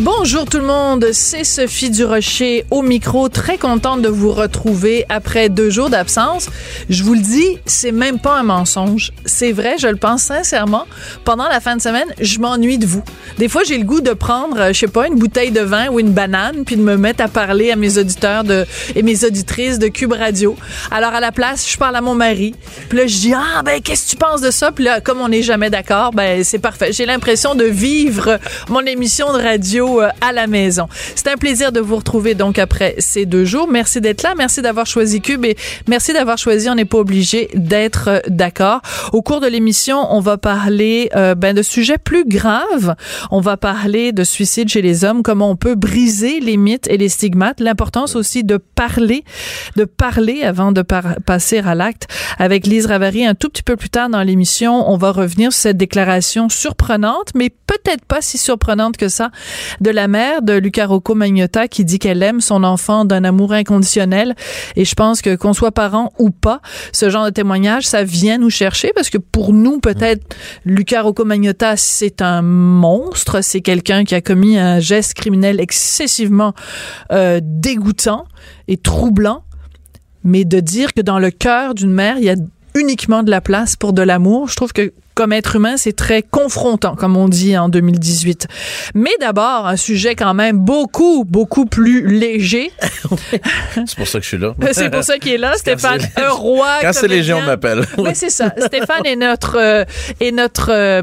[0.00, 5.48] Bonjour tout le monde, c'est Sophie Durocher au micro, très contente de vous retrouver après
[5.48, 6.50] deux jours d'absence.
[6.90, 10.84] Je vous le dis, c'est même pas un mensonge, c'est vrai, je le pense sincèrement.
[11.24, 13.02] Pendant la fin de semaine, je m'ennuie de vous.
[13.38, 15.88] Des fois, j'ai le goût de prendre, euh, je sais pas, une bouteille de vin
[15.88, 18.44] ou une banane, puis de me mettre à parler à mes auditeurs
[18.94, 20.56] et mes auditrices de Cube Radio.
[20.90, 22.54] Alors à la place, je parle à mon mari,
[22.90, 25.22] puis là je dis ah ben qu'est-ce que tu penses de ça Puis là, comme
[25.22, 26.92] on n'est jamais d'accord, ben c'est parfait.
[26.92, 30.88] J'ai l'impression de vivre mon émission de radio euh, à la maison.
[31.14, 33.68] C'est un plaisir de vous retrouver donc après ces deux jours.
[33.70, 35.56] Merci d'être là, merci d'avoir choisi Cube et
[35.88, 36.68] merci d'avoir choisi.
[36.68, 38.80] On n'est pas obligé d'être euh, d'accord.
[39.12, 42.94] Au cours de l'émission, on va parler euh, ben, de sujets plus graves.
[43.30, 46.96] On va parler de suicide chez les hommes, comment on peut briser les mythes et
[46.96, 47.60] les stigmates.
[47.60, 49.24] L'importance aussi de parler,
[49.76, 52.08] de parler avant de passer à l'acte.
[52.38, 55.62] Avec Lise Ravary, un tout petit peu plus tard dans l'émission, on va revenir sur
[55.62, 59.30] cette déclaration surprenante, mais peut-être pas si surprenante que ça,
[59.80, 61.14] de la mère de Luca Rocco
[61.70, 64.34] qui dit qu'elle aime son enfant d'un amour inconditionnel.
[64.76, 66.60] Et je pense que qu'on soit parent ou pas,
[66.92, 71.24] ce genre de témoignage, ça vient nous chercher parce que pour nous, peut-être, Luca Rocco
[71.24, 76.54] Magnotta, c'est un monstre, c'est quelqu'un qui a commis un geste criminel excessivement
[77.12, 78.26] euh, dégoûtant
[78.68, 79.42] et troublant.
[80.24, 82.34] Mais de dire que dans le cœur d'une mère, il y a
[82.76, 86.22] uniquement de la place pour de l'amour, je trouve que comme être humain, c'est très
[86.22, 88.48] confrontant, comme on dit en 2018.
[88.94, 92.70] Mais d'abord, un sujet quand même beaucoup, beaucoup plus léger.
[93.74, 94.54] c'est pour ça que je suis là.
[94.72, 96.68] c'est pour ça qu'il est là, Stéphane un roi.
[96.82, 97.86] Quand c'est léger, on m'appelle.
[97.96, 98.52] oui, c'est ça.
[98.66, 99.84] Stéphane est notre, euh,
[100.20, 101.02] est notre euh,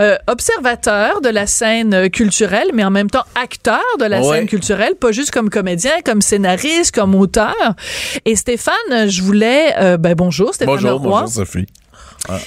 [0.00, 4.94] euh, observateur de la scène culturelle, mais en même temps acteur de la scène culturelle,
[4.94, 7.54] pas juste comme comédien, comme scénariste, comme auteur.
[8.24, 8.74] Et Stéphane,
[9.08, 9.74] je voulais...
[9.98, 11.66] ben bonjour, Stéphane Bonjour, bonjour Sophie.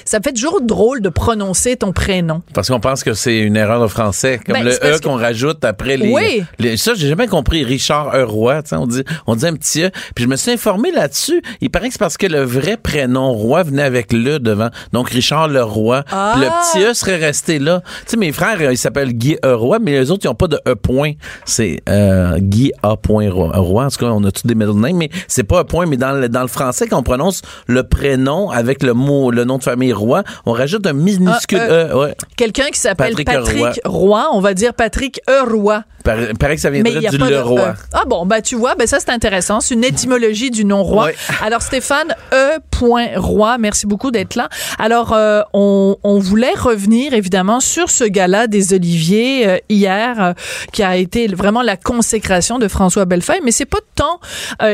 [0.06, 2.42] Ça fait toujours drôle de prononcer ton prénom.
[2.54, 5.64] Parce qu'on pense que c'est une erreur de français, comme ben, le E qu'on rajoute
[5.64, 6.12] après les.
[6.12, 6.44] Oui.
[6.60, 7.64] Les, ça, j'ai jamais compris.
[7.64, 9.92] Richard Roy, on dit, on dit un petit E.
[10.16, 11.42] Puis je me suis informé là-dessus.
[11.62, 14.70] Il paraît que c'est parce que le vrai prénom Roy venait avec le devant.
[14.94, 16.04] Donc Richard Leroy.
[16.12, 16.36] Ah.
[16.38, 17.82] Le petit E serait resté là.
[18.02, 19.54] Tu sais, mes frères, ils s'appellent Guy E.
[19.54, 21.14] Roy, mais les autres, ils n'ont pas de E point.
[21.46, 22.96] C'est euh, Guy A.
[23.08, 23.86] Roy.
[23.86, 25.86] En tout cas, on a tous des middle names, mais c'est pas un point.
[25.86, 29.44] Mais dans le, dans le français, quand on prononce le prénom avec le mot, le
[29.44, 32.14] nom de famille Roy, on rajoute un minuscule ah, euh, E.
[32.36, 34.28] Quelqu'un qui s'appelle Patrick, Roy.
[34.34, 35.44] on va dire Patrick E.
[35.44, 35.84] Roy.
[36.06, 37.62] Il paraît que ça viendrait du Leroy.
[37.62, 37.74] E.
[37.94, 39.60] Ah bon, bah tu vois, ben ça c'est intéressant.
[39.60, 41.12] C'est une étymologie du nom Roi.
[41.44, 42.58] Alors Stéphane E.
[42.82, 44.50] Roy, merci beaucoup d'être là.
[44.78, 50.34] Alors euh, on, voulait revenir évidemment sur ce gala des Oliviers euh, hier,
[50.74, 54.20] qui a été vraiment la consécration de François Bellefeuille, mais c'est pas tant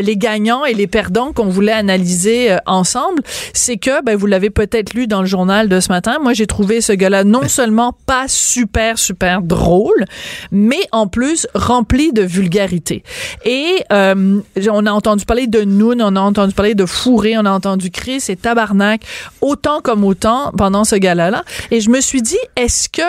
[0.01, 3.21] les gagnants et les perdants qu'on voulait analyser ensemble.
[3.53, 6.47] C'est que, ben vous l'avez peut-être lu dans le journal de ce matin, moi j'ai
[6.47, 10.05] trouvé ce gars-là non seulement pas super super drôle,
[10.51, 13.03] mais en plus rempli de vulgarité.
[13.45, 17.45] Et euh, on a entendu parler de Noun, on a entendu parler de Fourré, on
[17.45, 19.01] a entendu Chris et Tabarnak
[19.39, 21.45] autant comme autant pendant ce gala-là.
[21.71, 23.01] Et je me suis dit, est-ce que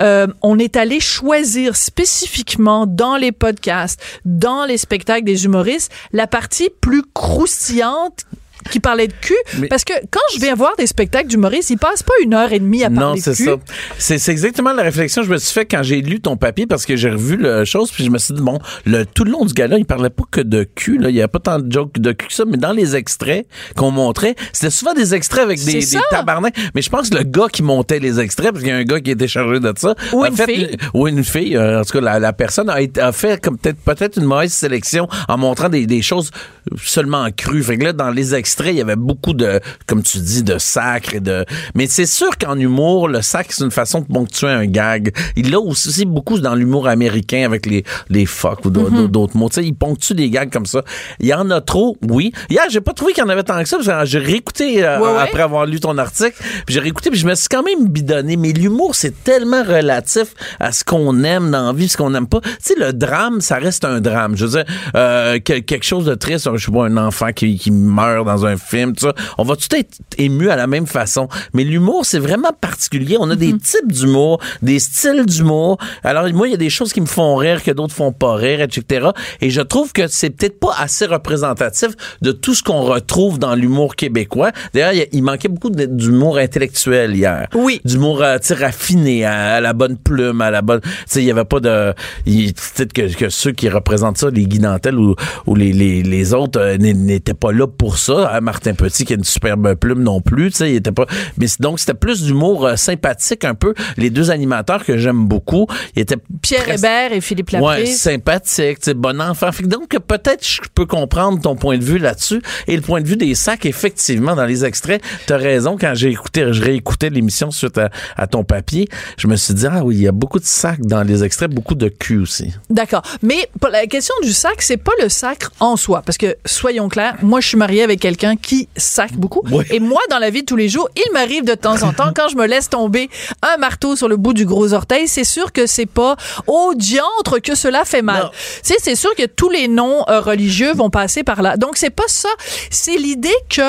[0.00, 6.26] euh, on est allé choisir spécifiquement dans les podcasts, dans les spectacles des humoristes, la
[6.26, 8.24] partie plus croustillante
[8.70, 9.34] qui parlait de cul.
[9.68, 12.58] parce que quand je vais voir des spectacles d'humoristes, ils passent pas une heure et
[12.58, 13.44] demie à parler de cul.
[13.44, 13.58] Non,
[13.98, 14.18] c'est ça.
[14.18, 16.86] C'est exactement la réflexion que je me suis fait quand j'ai lu ton papier parce
[16.86, 19.44] que j'ai revu la chose puis je me suis dit, bon, le, tout le long
[19.44, 20.98] du gala, il parlait pas que de cul.
[20.98, 21.10] Là.
[21.10, 23.46] Il y a pas tant de jokes de cul que ça, mais dans les extraits
[23.76, 26.56] qu'on montrait, c'était souvent des extraits avec des, des tabarnaks.
[26.74, 28.84] Mais je pense que le gars qui montait les extraits, parce qu'il y a un
[28.84, 29.94] gars qui était chargé de ça.
[30.12, 30.76] Ou une fille.
[30.94, 31.56] Ou une fille.
[31.56, 35.08] Euh, en tout cas, la, personne a, a fait comme peut-être peut-être une mauvaise sélection
[35.28, 36.30] en montrant des, des choses
[36.76, 37.62] seulement crues.
[37.62, 40.58] Fait que là, dans les extraits, il y avait beaucoup de, comme tu dis, de
[40.58, 41.44] sacre et de.
[41.74, 45.14] Mais c'est sûr qu'en humour, le sacre, c'est une façon de ponctuer un gag.
[45.36, 49.08] Il l'a aussi beaucoup dans l'humour américain avec les, les fuck ou mm-hmm.
[49.08, 49.48] d'autres mots.
[49.48, 50.82] Tu sais, il ponctue des gags comme ça.
[51.20, 52.32] Il y en a trop, oui.
[52.50, 54.84] Hier, j'ai pas trouvé qu'il y en avait tant que ça, parce que j'ai réécouté
[54.84, 56.36] euh, après avoir lu ton article.
[56.66, 58.36] Puis j'ai réécouté, puis je me suis quand même bidonné.
[58.36, 62.26] Mais l'humour, c'est tellement relatif à ce qu'on aime dans la vie, ce qu'on n'aime
[62.26, 62.40] pas.
[62.40, 64.36] Tu sais, le drame, ça reste un drame.
[64.36, 64.64] Je veux dire,
[64.94, 68.52] euh, quelque chose de triste, je sais pas, un enfant qui, qui meurt dans dans
[68.52, 69.14] un film, tout ça.
[69.38, 71.28] On va tout être ému à la même façon?
[71.54, 73.16] Mais l'humour, c'est vraiment particulier.
[73.18, 75.78] On a des types d'humour, des styles d'humour.
[76.04, 78.34] Alors, moi, il y a des choses qui me font rire que d'autres font pas
[78.34, 79.08] rire, etc.
[79.40, 81.90] Et je trouve que c'est peut-être pas assez représentatif
[82.22, 84.52] de tout ce qu'on retrouve dans l'humour québécois.
[84.74, 87.48] D'ailleurs, il, manquait beaucoup d'humour intellectuel hier.
[87.54, 87.80] Oui.
[87.84, 90.80] D'humour, euh, tu raffiné, à, à la bonne plume, à la bonne...
[90.80, 91.92] Tu sais, il y avait pas de...
[92.24, 95.14] Peut-être que, que ceux qui représentent ça, les Guy Nantel ou,
[95.46, 98.35] ou les, les, les autres, euh, n'étaient pas là pour ça.
[98.40, 101.06] Martin Petit, qui a une superbe plume non plus, tu sais, il était pas...
[101.38, 103.74] Mais donc, c'était plus d'humour euh, sympathique un peu.
[103.96, 108.00] Les deux animateurs que j'aime beaucoup, ils étaient Pierre presque- Hébert et Philippe Ouais, Laprise.
[108.00, 109.50] sympathique, tu sais, bon enfant.
[109.62, 113.16] Donc peut-être je peux comprendre ton point de vue là-dessus et le point de vue
[113.16, 115.00] des sacs effectivement dans les extraits.
[115.26, 119.36] T'as raison quand j'ai écouté, je réécoutais l'émission suite à, à ton papier, je me
[119.36, 121.88] suis dit ah oui il y a beaucoup de sacs dans les extraits, beaucoup de
[121.88, 122.52] cul aussi.
[122.70, 123.02] D'accord.
[123.22, 126.02] Mais pour la question du sac, c'est pas le sacre en soi.
[126.04, 129.42] Parce que, soyons clairs, moi, je suis mariée avec quelqu'un qui sac beaucoup.
[129.52, 129.64] Oui.
[129.70, 132.10] Et moi, dans la vie de tous les jours, il m'arrive de temps en temps,
[132.14, 133.08] quand je me laisse tomber
[133.42, 136.16] un marteau sur le bout du gros orteil, c'est sûr que c'est pas
[136.48, 138.24] au diantre que cela fait mal.
[138.24, 138.30] Non.
[138.64, 141.56] Tu sais, c'est sûr que tous les noms euh, religieux vont passer par là.
[141.56, 142.28] Donc, c'est pas ça.
[142.70, 143.60] C'est l'idée que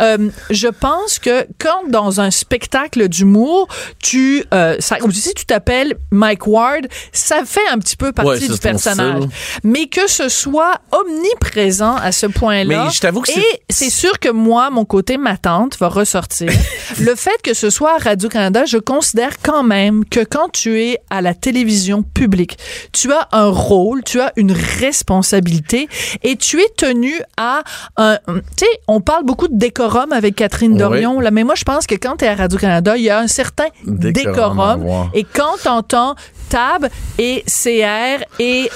[0.00, 3.68] euh, je pense que quand dans un spectacle d'humour,
[4.02, 8.30] tu, euh, ça, ou si tu t'appelles Mike Ward, ça fait un petit peu partie
[8.30, 9.16] Ouais, du personnage.
[9.22, 9.30] style.
[9.64, 12.84] Mais que ce soit omniprésent à ce point-là.
[12.86, 13.60] Mais je t'avoue que c'est-
[13.90, 16.50] c'est sûr que moi, mon côté ma tante va ressortir.
[17.00, 20.98] le fait que ce soit à Radio-Canada, je considère quand même que quand tu es
[21.10, 22.56] à la télévision publique,
[22.92, 25.88] tu as un rôle, tu as une responsabilité
[26.22, 27.62] et tu es tenu à
[27.96, 30.78] un, tu sais, on parle beaucoup de décorum avec Catherine Oui.
[30.78, 33.18] Dorion, là, mais moi, je pense que quand tu es à Radio-Canada, il y a
[33.18, 36.14] un certain Décorum et quand t'entends
[36.48, 36.88] TAB
[37.18, 38.68] et CR et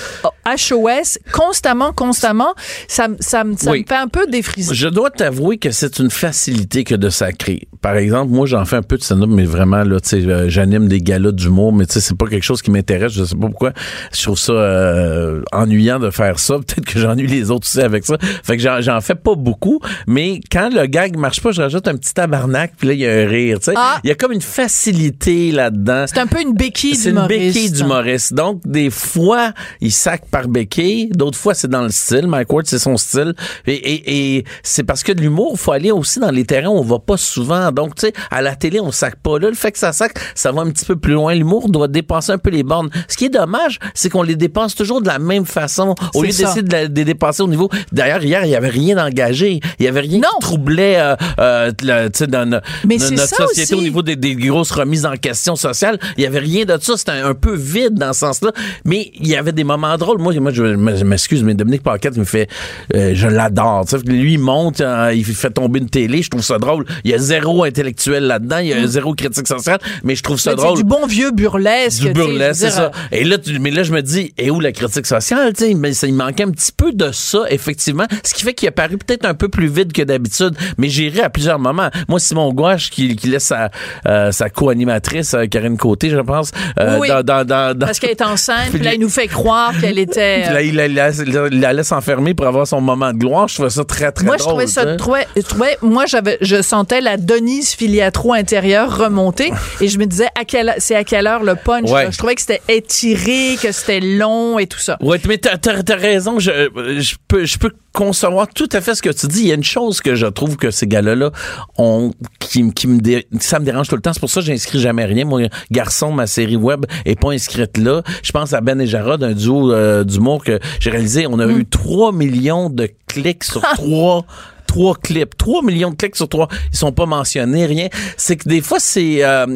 [0.47, 2.55] HOS constamment, constamment,
[2.87, 3.81] ça, me- ça, me- ça Oui.
[3.81, 4.75] me fait un peu défriser.
[4.75, 7.67] Je dois t'avouer que c'est une facilité que de sacrer.
[7.85, 10.49] Par exemple, moi, j'en fais un peu de stand-up, mais vraiment, là, tu sais, euh,
[10.49, 13.13] j'anime des galas d'humour, mais tu sais, c'est pas quelque chose qui m'intéresse.
[13.13, 13.75] Je sais pas pourquoi.
[14.11, 16.55] Je trouve ça euh, ennuyant de faire ça.
[16.61, 18.17] Peut-être que j'ennuie les autres aussi avec ça.
[18.43, 21.87] Fait que j'en, j'en fais pas beaucoup, mais quand le gag marche pas, je rajoute
[21.87, 23.75] un petit tabarnak, puis là, il y a un rire, tu sais.
[23.77, 23.99] Ah.
[24.03, 26.07] Il y a comme une facilité là-dedans.
[26.09, 28.33] C'est un peu une béquille C'est une béquille d'humoriste.
[28.33, 29.53] Donc, des fois,
[29.83, 31.11] il sac par béquille.
[31.11, 32.29] D'autres fois, c'est dans le style.
[32.29, 33.35] Mike Ward, c'est son style.
[33.67, 36.79] Et, et, et c'est parce que de l'humour, faut aller aussi dans les terrains où
[36.79, 37.74] on va pas souvent.
[37.75, 39.39] Donc, tu sais, à la télé, on sac pas.
[39.39, 41.35] Là, le fait que ça sac, ça va un petit peu plus loin.
[41.35, 42.91] L'humour doit dépasser un peu les bornes.
[43.09, 45.95] Ce qui est dommage, c'est qu'on les dépense toujours de la même façon.
[46.15, 47.69] Au lieu d'essayer de, les dépenser au niveau...
[47.93, 49.61] D'ailleurs, hier, il y avait rien d'engagé.
[49.79, 50.29] Il y avait rien Non.
[50.41, 53.75] qui troublait, euh, euh, le- tu sais, dans no- Mais no- c'est notre société aussi.
[53.75, 55.99] au niveau des, des grosses remises en question sociales.
[56.17, 56.97] Il y avait rien de ça.
[56.97, 58.53] C'était un, un peu vide dans ce sens-là.
[58.85, 60.19] Mais il y avait des moments drôles.
[60.19, 60.63] Moi, moi je
[61.05, 62.49] m'excuse, mais Dominique Paquette me fait...
[62.95, 63.85] euh, je l'adore.
[63.87, 66.23] Tu sais, Lui, il monte, euh, il fait tomber une télé.
[66.23, 66.85] Je trouve ça drôle.
[67.05, 68.59] Il y a zéro intellectuel là-dedans.
[68.59, 69.79] Il y a zéro critique sociale.
[70.03, 70.55] Mais je trouve ça Mm.
[70.57, 70.79] Mais c'est drôle.
[70.79, 72.03] du bon vieux burlesque.
[72.03, 72.91] Du burlesque, c'est ça.
[73.13, 75.75] Et là, tu- mais là, je me dis, et où la critique sociale, tu sais,
[75.75, 78.73] mais ça, il manquait un petit peu de ça, effectivement, ce qui fait qu'il a
[78.73, 81.89] paru peut-être un peu plus vide que d'habitude, mais j'ai ri à plusieurs moments.
[82.09, 83.71] Moi, Simon Gouache, qui, qui laisse sa,
[84.07, 86.51] euh, sa co-animatrice, euh, Karine Côté, je pense,
[86.81, 87.09] euh, Oui, oui.
[87.09, 89.99] dans, dans, dans, dans- Parce qu'elle est enceinte, puis là, il nous fait croire qu'elle
[89.99, 90.43] était.
[90.45, 93.49] Puis là, il la, la- la- la laisse enfermer pour avoir son moment de gloire.
[93.49, 94.45] Je trouvais ça très, très moi, drôle.
[94.45, 94.97] je trouvais ça, sais.
[94.97, 97.17] trouvais, trouvais- moi, j'avais, je sentais la
[97.55, 101.55] Denise Filiatro intérieure remonter et je me disais, à quelle, c'est à quelle heure le
[101.55, 101.89] punch?
[101.89, 102.09] Ouais.
[102.11, 104.97] Je trouvais que c'était étiré, que c'était long et tout ça.
[105.01, 106.39] Ouais, mais t'as, t'as raison.
[106.41, 106.51] Je,
[106.99, 109.43] je peux, je peux concevoir tout à fait ce que tu dis.
[109.43, 111.31] Il y a une chose que je trouve que ces gars-là
[111.79, 112.11] ont,
[112.41, 114.13] qui, qui me dé- ça me dérange tout le temps.
[114.13, 115.25] C'est pour ça que j'inscris jamais rien.
[115.25, 118.03] Mon garçon, ma série web est pas inscrite là.
[118.25, 121.27] Je pense à Ben et Jarod, un duo euh, d'humour que j'ai réalisé.
[121.29, 124.25] On a eu 3 millions de clics sur trois
[124.67, 127.89] trois clips, 3 millions de clics sur trois, ils sont pas mentionnés, rien.
[128.17, 129.25] C'est que des fois, c'est...
[129.25, 129.47] euh,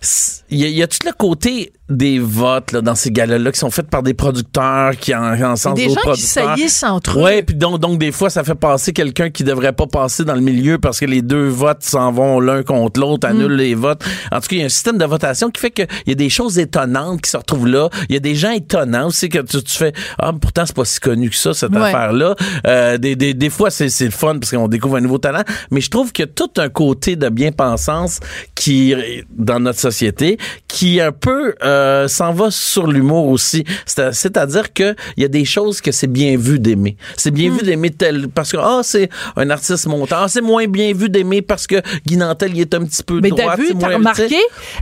[0.00, 3.58] c'est- Il y, y a tout le côté des votes là, dans ces galas-là qui
[3.58, 6.56] sont faits par des producteurs qui en, en sens Des gens qui producteurs?
[6.56, 7.22] saillissent entre eux.
[7.24, 10.34] Ouais, puis donc, donc des fois ça fait passer quelqu'un qui devrait pas passer dans
[10.34, 13.30] le milieu parce que les deux votes s'en vont l'un contre l'autre, Mm.
[13.30, 14.02] annulent les votes.
[14.30, 16.14] En tout cas, il y a un système de votation qui fait qu'il y a
[16.14, 17.88] des choses étonnantes qui se retrouvent là.
[18.08, 20.84] Il y a des gens étonnants aussi que tu, tu fais ah pourtant c'est pas
[20.84, 21.82] si connu que ça cette Ouais.
[21.82, 22.34] affaire-là.
[22.66, 25.42] Euh, des, des, des fois c'est c'est le fun parce qu'on découvre un nouveau talent,
[25.72, 28.20] mais je trouve qu'il y a tout un côté de bien-pensance
[28.54, 28.94] qui
[29.36, 33.64] dans notre société qui un peu euh, s'en va sur l'humour aussi.
[33.86, 36.96] C'est- C'est-à-dire que il y a des choses que c'est bien vu d'aimer.
[37.16, 40.16] C'est bien vu d'aimer tel parce que ah c'est un artiste montant.
[40.20, 43.20] Ah, c'est moins bien vu d'aimer parce que Guy Nantel il est un petit peu
[43.20, 44.38] Mais t'as vu, t'as remarqué,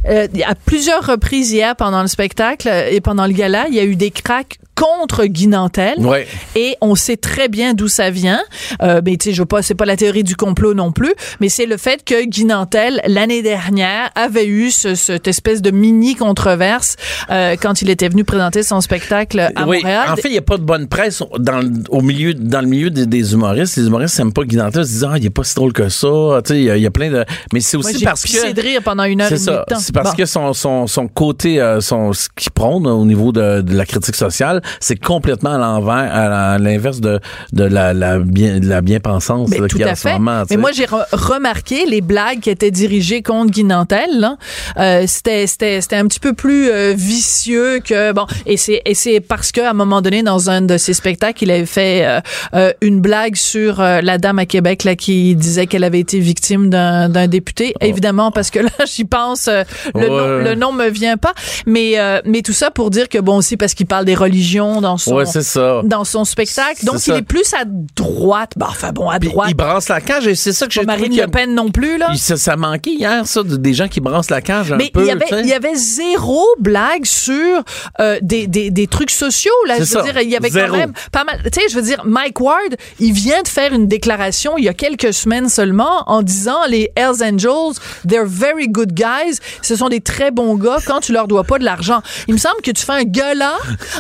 [0.09, 3.81] euh, à plusieurs reprises hier pendant le spectacle euh, et pendant le gala, il y
[3.81, 5.95] a eu des cracks contre Guy Nantel.
[5.99, 6.27] Ouais.
[6.55, 8.41] Et on sait très bien d'où ça vient.
[8.83, 11.13] Euh, mais tu sais, je veux pas, c'est pas la théorie du complot non plus,
[11.41, 15.71] mais c'est le fait que Guy Nantel, l'année dernière, avait eu ce, cette espèce de
[15.71, 16.97] mini controverse
[17.31, 19.79] euh, quand il était venu présenter son spectacle à oui.
[19.79, 20.09] Montréal.
[20.13, 22.67] En fait, il n'y a pas de bonne presse dans, le- au milieu, dans le
[22.69, 23.77] milieu des, des humoristes.
[23.77, 24.83] Les humoristes n'aiment pas Guy Nantel.
[24.83, 26.09] Ils se disent, ah, il n'est pas si drôle que ça.
[26.45, 27.25] Tu sais, il y, a- il y a plein de.
[27.53, 28.53] Mais c'est aussi parce que.
[28.53, 29.65] de rire pendant une heure et C'est ça.
[29.79, 30.17] C'est parce Bon.
[30.17, 33.85] que son, son, son côté, euh, son, ce qu'il prône au niveau de, de la
[33.87, 37.21] critique sociale, c'est complètement à l'envers, à l'inverse de,
[37.53, 40.41] de la, la bien, de la bien-pensance tout qu'il y a en ce moment.
[40.49, 40.57] Mais sais.
[40.57, 44.09] moi, j'ai re- remarqué les blagues qui étaient dirigées contre Guy Nantel.
[44.21, 44.37] là.
[44.79, 48.27] Euh, c'était, c'était, c'était un petit peu plus euh, vicieux que bon.
[48.47, 51.45] Et c'est, et c'est parce que à un moment donné, dans un de ses spectacles,
[51.45, 52.21] il avait fait euh,
[52.55, 56.19] euh, une blague sur euh, la dame à Québec là qui disait qu'elle avait été
[56.19, 57.75] victime d'un, d'un député.
[57.81, 59.63] Évidemment, parce que là, j'y pense, euh,
[59.95, 60.11] le, Oh.
[60.11, 60.17] Ouais.
[60.19, 61.35] nom, le nom me vient pas.
[61.67, 64.58] Mais, euh, mais tout ça pour dire que bon aussi parce qu'il parle des religions
[64.59, 65.81] dans son Ouais, c'est ça.
[65.85, 66.85] dans son spectacle.
[66.85, 68.53] Donc, il est plus à droite.
[68.57, 69.49] Bah, enfin bon, à droite.
[69.51, 72.09] il brasse la cage et c'est ça que j'ai Marine Le Pen non plus, là.
[72.13, 74.91] il- ça, ça manquait hier, ça, de- des gens qui brassent la cage un Mais
[74.93, 75.01] peu.
[75.03, 75.41] il y avait, tu sais.
[75.43, 77.63] il y avait zéro blague sur
[78.01, 79.53] euh, des, des, des trucs sociaux.
[79.67, 80.03] Là, je veux ça.
[80.03, 80.69] dire, il y avait Zéro.
[80.73, 81.41] quand même pas mal.
[81.45, 84.69] Tu sais, je veux dire, Mike Ward, il vient de faire une déclaration il y
[84.69, 89.39] a quelques semaines seulement en disant les Hells Angels, they're very good guys.
[89.63, 92.01] Ce sont des très bons gars quand tu leur dois pas de l'argent.
[92.27, 93.55] Il me semble que tu fais un gala,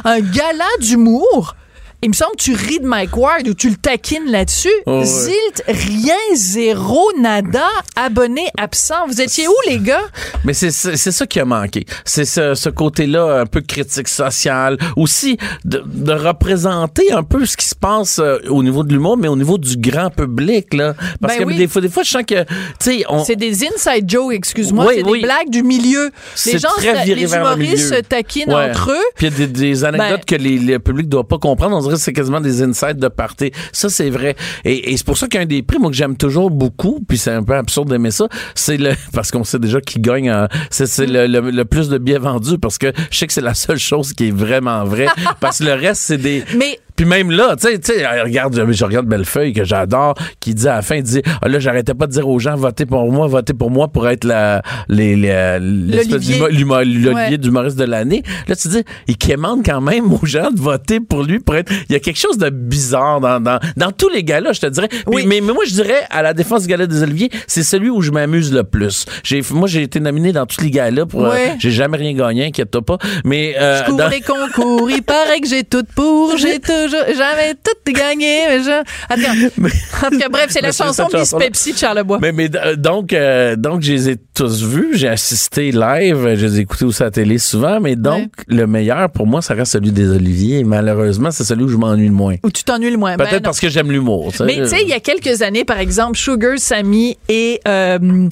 [0.05, 0.48] un gala
[0.81, 1.55] d'humour.
[2.01, 4.69] Il me semble que tu ris de Mike Ward ou tu le taquines là-dessus.
[4.87, 5.05] Oh, ouais.
[5.05, 9.09] Zilt, rien, zéro, nada, abonné, absent.
[9.09, 10.05] Vous étiez où, les gars?
[10.45, 11.85] Mais c'est ça qui a manqué.
[12.05, 17.57] C'est ce, ce côté-là un peu critique sociale, aussi de, de représenter un peu ce
[17.57, 20.95] qui se passe euh, au niveau de l'humour, mais au niveau du grand public là.
[21.21, 21.57] Parce Ben que oui.
[21.57, 24.87] des fois, des fois, je sens que tu sais, on C'est des inside jokes, excuse-moi.
[24.87, 25.21] Oui, c'est oui.
[25.21, 26.13] des blagues du milieu.
[26.47, 27.77] Les gens, les le humoristes milieu.
[27.97, 28.71] se taquinent Ouais.
[28.71, 29.05] entre eux.
[29.17, 31.39] Puis il y a des, des anecdotes Ben- que les, le public ne doit pas
[31.39, 31.88] comprendre.
[31.89, 33.51] On dirait que c'est quasiment des insights de party.
[33.73, 34.37] Ça, c'est vrai.
[34.65, 37.31] Et, et c'est pour ça qu'un des prix, moi, que j'aime toujours beaucoup, puis c'est
[37.33, 40.87] un peu absurde d'aimer ça, c'est le, parce qu'on sait déjà qui gagne, en- c'est,
[40.87, 43.55] c'est le, le- le plus de billets vendus, parce que je sais que c'est la
[43.55, 45.09] seule chose qui est vraiment vraie,
[45.41, 46.45] parce que le reste, c'est des...
[46.57, 50.53] Mais Puis même là, tu sais, tu sais, regarde, je, regarde Bellefeuille que j'adore, qui
[50.53, 52.87] dit à la fin, il dit, ah, là, j'arrêtais pas de dire aux gens, votez
[52.87, 55.15] pour moi, votez pour moi pour être la, les,
[55.61, 57.39] L'Olivier.
[57.39, 58.23] d'humoriste de l'année.
[58.49, 61.71] Là, tu dis, il quémande quand même aux gens de voter pour lui pour être.
[61.89, 64.67] Il y a quelque chose de bizarre dans, dans, dans tous les galas, je te
[64.67, 64.89] dirais.
[64.89, 65.25] Puis, Oui.
[65.27, 68.03] mais, mais moi, je dirais, à la défense du gala des Oliviers, c'est celui où
[68.03, 69.07] je m'amuse le plus.
[69.23, 71.25] J'ai, moi, j'ai été nominé dans tous les galas pour.
[71.27, 72.99] euh, j'ai jamais rien gagné, inquiète-toi pas.
[73.25, 73.55] Mais.
[73.57, 76.59] euh, je cours dans- les concours, il paraît que j'ai tout pour, j'ai
[76.91, 78.83] toujours, jamais tout gagné, mais je...
[79.09, 79.67] Attends.
[80.07, 81.35] En tout cas, bref, c'est la chanson Miss.
[81.39, 82.19] Pepsi de Charlebois.
[82.21, 84.91] Mais, mais euh, donc, euh, donc, je les ai tous vus.
[84.95, 86.35] J'ai assisté live.
[86.37, 87.81] Je les ai écoutés aussi à la télé souvent.
[87.81, 90.61] Mais donc, le meilleur pour moi, ça reste celui des Oliviers.
[90.61, 92.37] Et malheureusement, c'est celui où je m'ennuie le moins.
[92.45, 93.17] Où tu t'ennuies le moins.
[93.17, 94.33] Ben Peut-être parce que j'aime l'humour.
[94.35, 94.43] tu.
[94.45, 98.29] Mais tu sais, il y a quelques années, par exemple, Sugar Sammy et euh,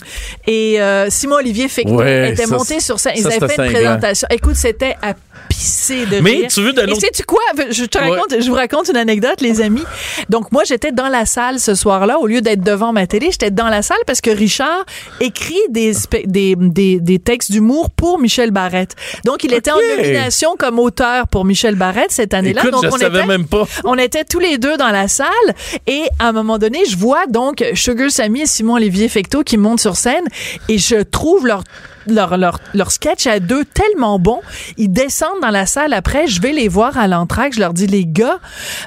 [0.47, 3.15] et euh, Simon Olivier Fecteau Ouais, étaient ça, montés sur scène.
[3.17, 4.29] Ils ça, avaient fait une présentation.
[4.31, 5.15] Écoute, c'était à
[5.49, 6.47] pisser de Mais rire.
[6.53, 7.41] tu veux de l'autre- sais-tu quoi?
[7.71, 9.85] Je te raconte, je vous raconte une anecdote, les amis.
[10.29, 12.19] Donc, moi, j'étais dans la salle ce soir-là.
[12.19, 14.85] Au lieu d'être devant ma télé, j'étais dans la salle parce que Richard
[15.21, 15.93] écrit des,
[16.27, 18.95] des, des, des textes d'humour pour Michel Barrette.
[19.25, 22.63] Donc, il était en nomination comme auteur pour Michel Barrette cette année-là.
[22.71, 23.65] Donc, je on savais était, même pas.
[23.85, 25.27] on était tous les deux dans la salle
[25.87, 29.57] et à un moment donné, je vois donc Sugar Sammy et Simon Olivier Fecteau qui
[29.57, 30.25] montent sur scène
[30.69, 31.63] et je trouve leur
[32.09, 34.41] leur, leur, leur sketch à deux tellement bon.
[34.77, 36.27] Ils descendent dans la salle après.
[36.27, 37.55] Je vais les voir à l'entraque.
[37.55, 38.39] Je leur dis, les gars,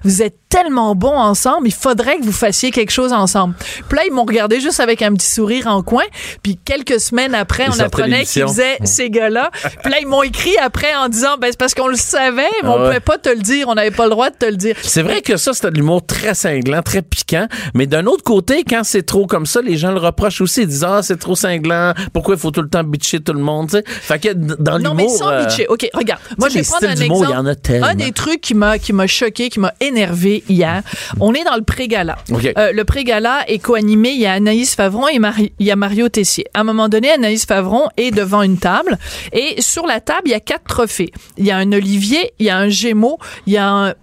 [0.03, 1.67] vous êtes tellement bons ensemble.
[1.67, 3.53] Il faudrait que vous fassiez quelque chose ensemble.
[3.87, 6.03] Puis là, ils m'ont regardé juste avec un petit sourire en coin.
[6.43, 9.51] Puis quelques semaines après, Ils on apprenait qu'ils faisaient ces gars-là.
[9.83, 12.67] Puis là, ils m'ont écrit après en disant, ben, c'est parce qu'on le savait, mais
[12.69, 12.85] on Ah ouais.
[12.87, 13.67] pouvait pas te le dire.
[13.67, 14.75] On n'avait pas le droit de te le dire.
[14.81, 17.47] C'est vrai que ça, c'était de l'humour très cinglant, très piquant.
[17.75, 20.61] Mais d'un autre côté, quand c'est trop comme ça, les gens le reprochent aussi.
[20.61, 21.93] Ils disent, ah, c'est trop cinglant.
[22.11, 23.83] Pourquoi il faut tout le temps bitcher tout le monde, tu sais?
[23.85, 25.17] Fait que dans Non, mais l'humour.
[25.17, 25.67] sans euh, bitcher.
[25.67, 26.21] OK, regarde.
[26.39, 27.27] Moi, je vais prendre un exemple.
[27.29, 27.87] il y en a tellement.
[27.87, 30.83] Un des trucs qui m'a, qui m'a choqué, qui m'a énervé hier.
[31.19, 32.17] On est dans le pré-gala.
[32.57, 34.11] Euh, le pré-gala est co-animé.
[34.11, 36.45] Il y a Anaïs Favron et Mari- il y a Mario Tessier.
[36.53, 38.97] À un moment donné, Anaïs Favron est devant une table
[39.33, 41.11] et sur la table, il y a quatre trophées.
[41.37, 43.17] Il y a un Olivier, il y a un Gémeaux,
[43.47, 43.93] il y a un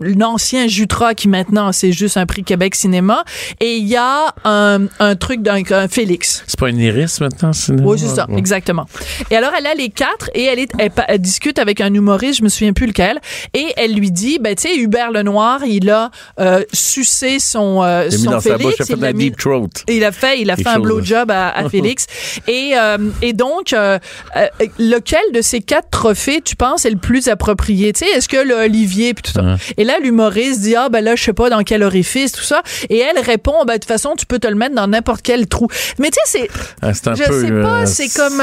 [0.00, 3.24] l'ancien Jutra qui maintenant c'est juste un prix Québec Cinéma
[3.60, 6.44] et il y a un, un truc d'un un Félix.
[6.46, 7.50] C'est pas une iris maintenant,
[7.82, 8.86] Oui, c'est ça, exactement.
[9.30, 12.44] Et alors elle a les quatre et elle, est, elle, discute avec un humoriste, je
[12.44, 13.20] me souviens plus lequel,
[13.54, 18.08] et elle lui dit, ben tu sais, Hubert Lenoir, il a euh, sucé son, euh,
[18.10, 18.62] il son dans Félix.
[18.62, 19.68] Sa bouche, il a fait mis, deep throat.
[19.88, 22.06] Il a fait, il a fait un blowjob à, à Félix.
[22.46, 23.98] et, euh, et donc, euh,
[24.36, 24.46] euh,
[24.78, 27.92] lequel de ces quatre trophées, tu penses, est le plus approprié?
[27.92, 29.56] Tu sais, est-ce que l'Olivier puis tout ça?
[29.76, 32.62] Et là, l'humoriste dit, ah ben là, je sais pas dans quel orifice, tout ça.
[32.88, 35.46] Et elle répond, ben de toute façon, tu peux te le mettre dans n'importe quel
[35.46, 35.68] trou.
[35.98, 36.50] Mais tu sais, c'est,
[36.82, 38.40] ah, je sais pas, c'est comme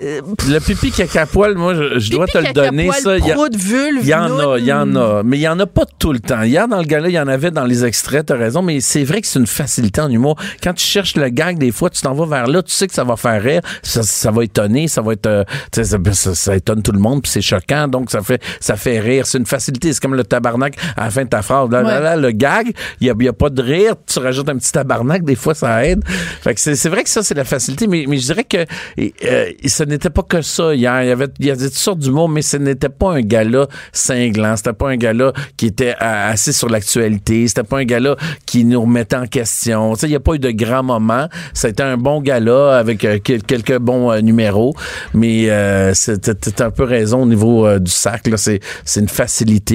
[0.00, 2.90] le pipi caca poil, moi, je, dois te le donner.
[2.92, 5.22] ça, il y, y, en a, il y en a.
[5.24, 6.42] Mais il y en a pas tout le temps.
[6.42, 9.04] Hier, dans le gars-là, il y en avait dans les extraits, t'as raison, mais c'est
[9.04, 10.36] vrai que c'est une facilité en humour.
[10.62, 12.94] Quand tu cherches le gag, des fois, tu t'en vas vers là, tu sais que
[12.94, 16.92] ça va faire rire, ça, va étonner, ça va être, euh, ça, ça, étonne tout
[16.92, 19.26] le monde, puis c'est choquant, donc ça fait, ça fait rire.
[19.26, 19.77] C'est une facilité.
[19.82, 21.70] C'est comme le tabarnak à la fin de ta phrase.
[21.70, 25.24] Là, là, le gag, il y a, pas de rire, tu rajoutes un petit tabarnak,
[25.24, 26.02] des fois, ça aide.
[26.42, 28.64] Fait que c'est vrai que ça, c'est la facilité, mais, mais je dirais que
[28.98, 31.02] euh, n'était pas que ça hier.
[31.02, 33.66] Il y avait, il y avait toutes sortes d'humour, mais ce n'était pas un gala
[33.92, 34.56] cinglant.
[34.56, 37.48] C'était pas un gala qui était assis sur l'actualité.
[37.48, 38.16] C'était pas un gala
[38.46, 39.94] qui nous remettait en question.
[39.94, 41.28] Tu sais, il n'y a pas eu de grands moments.
[41.54, 44.74] C'était un bon gala avec euh, quelques bons euh, numéros,
[45.14, 48.28] mais euh, c'était un peu raison au niveau du sac.
[48.36, 48.60] C'est
[48.96, 49.67] une facilité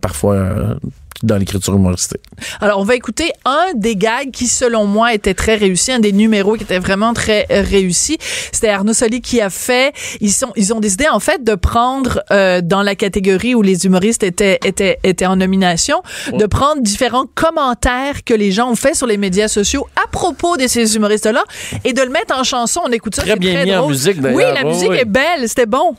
[0.00, 0.76] parfois
[1.22, 2.20] dans l'écriture humoristique.
[2.60, 6.12] Alors, on va écouter un des gags qui, selon moi, était très réussi, un des
[6.12, 8.16] numéros qui était vraiment très euh, réussi.
[8.52, 9.92] C'était Arnaud Soli qui a fait.
[10.20, 13.84] Ils sont, ils ont décidé en fait de prendre euh, dans la catégorie où les
[13.86, 18.94] humoristes étaient étaient étaient en nomination, de prendre différents commentaires que les gens ont fait
[18.94, 21.44] sur les médias sociaux à propos de ces humoristes-là
[21.84, 22.80] et de le mettre en chanson.
[22.86, 23.22] On écoute ça.
[23.22, 24.20] Très bien mis en musique.
[24.20, 24.36] d'ailleurs.
[24.36, 25.48] Oui, la musique est belle.
[25.48, 25.96] C'était bon.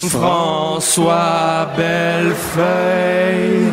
[0.00, 3.72] François Bellefeuille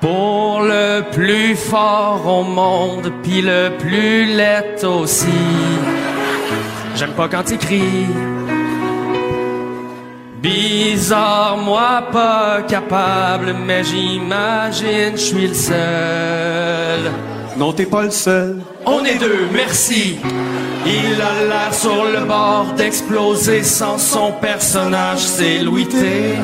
[0.00, 5.26] pour le plus fort au monde, puis le plus laid aussi.
[6.94, 8.06] J'aime pas quand il crie.
[10.40, 17.10] Bizarre, moi pas capable, mais j'imagine je suis le seul.
[17.58, 18.56] Non, t'es pas le seul.
[18.84, 20.18] On est deux, merci.
[20.84, 26.34] Il a l'air sur le bord d'exploser sans son personnage, c'est Louis T.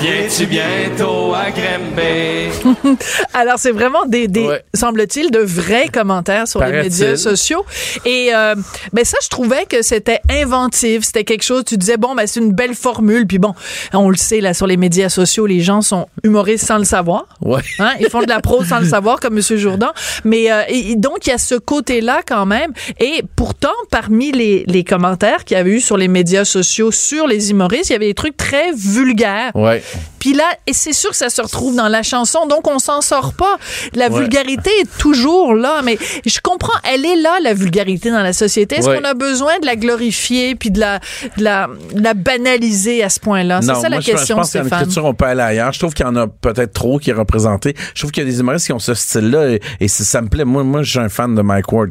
[0.00, 2.96] Viens-tu bientôt à Grimby?
[3.34, 7.64] Alors, c'est vraiment des, des semble-t-il, de vrais commentaires sur les médias sociaux.
[8.04, 8.54] Et euh,
[8.92, 11.02] ben ça, je trouvais que c'était inventif.
[11.02, 13.26] C'était quelque chose, tu disais, bon, ben c'est une belle formule.
[13.26, 13.54] Puis bon,
[13.92, 17.26] on le sait, là, sur les médias sociaux, les gens sont humoristes sans le savoir.
[17.40, 17.62] Ouais.
[17.80, 17.94] Hein?
[17.98, 19.56] Ils font de la prose sans le savoir, comme M.
[19.56, 19.90] Jourdan.
[20.24, 22.72] Mais euh, et, donc, il y a ce côté-là quand même.
[23.00, 27.26] Et pourtant, parmi les, les commentaires qu'il y avait eu sur les médias sociaux sur
[27.26, 29.50] les humoristes, il y avait des trucs très vulgaires.
[29.56, 29.82] Ouais.
[30.18, 33.00] Puis là, et c'est sûr que ça se retrouve dans la chanson, donc on s'en
[33.00, 33.56] sort pas.
[33.94, 38.32] La vulgarité est toujours là, mais je comprends, elle est là, la vulgarité dans la
[38.32, 38.76] société.
[38.76, 40.98] Est-ce qu'on a besoin de la glorifier puis de la,
[41.36, 43.60] de la, la banaliser à ce point-là?
[43.62, 45.72] C'est ça la question, je pense qu'en écriture, on peut aller ailleurs.
[45.72, 47.74] Je trouve qu'il y en a peut-être trop qui est représenté.
[47.94, 50.44] Je trouve qu'il y a des humoristes qui ont ce style-là et, ça me plaît.
[50.44, 51.90] Moi, moi, je suis un fan de Mike Ward.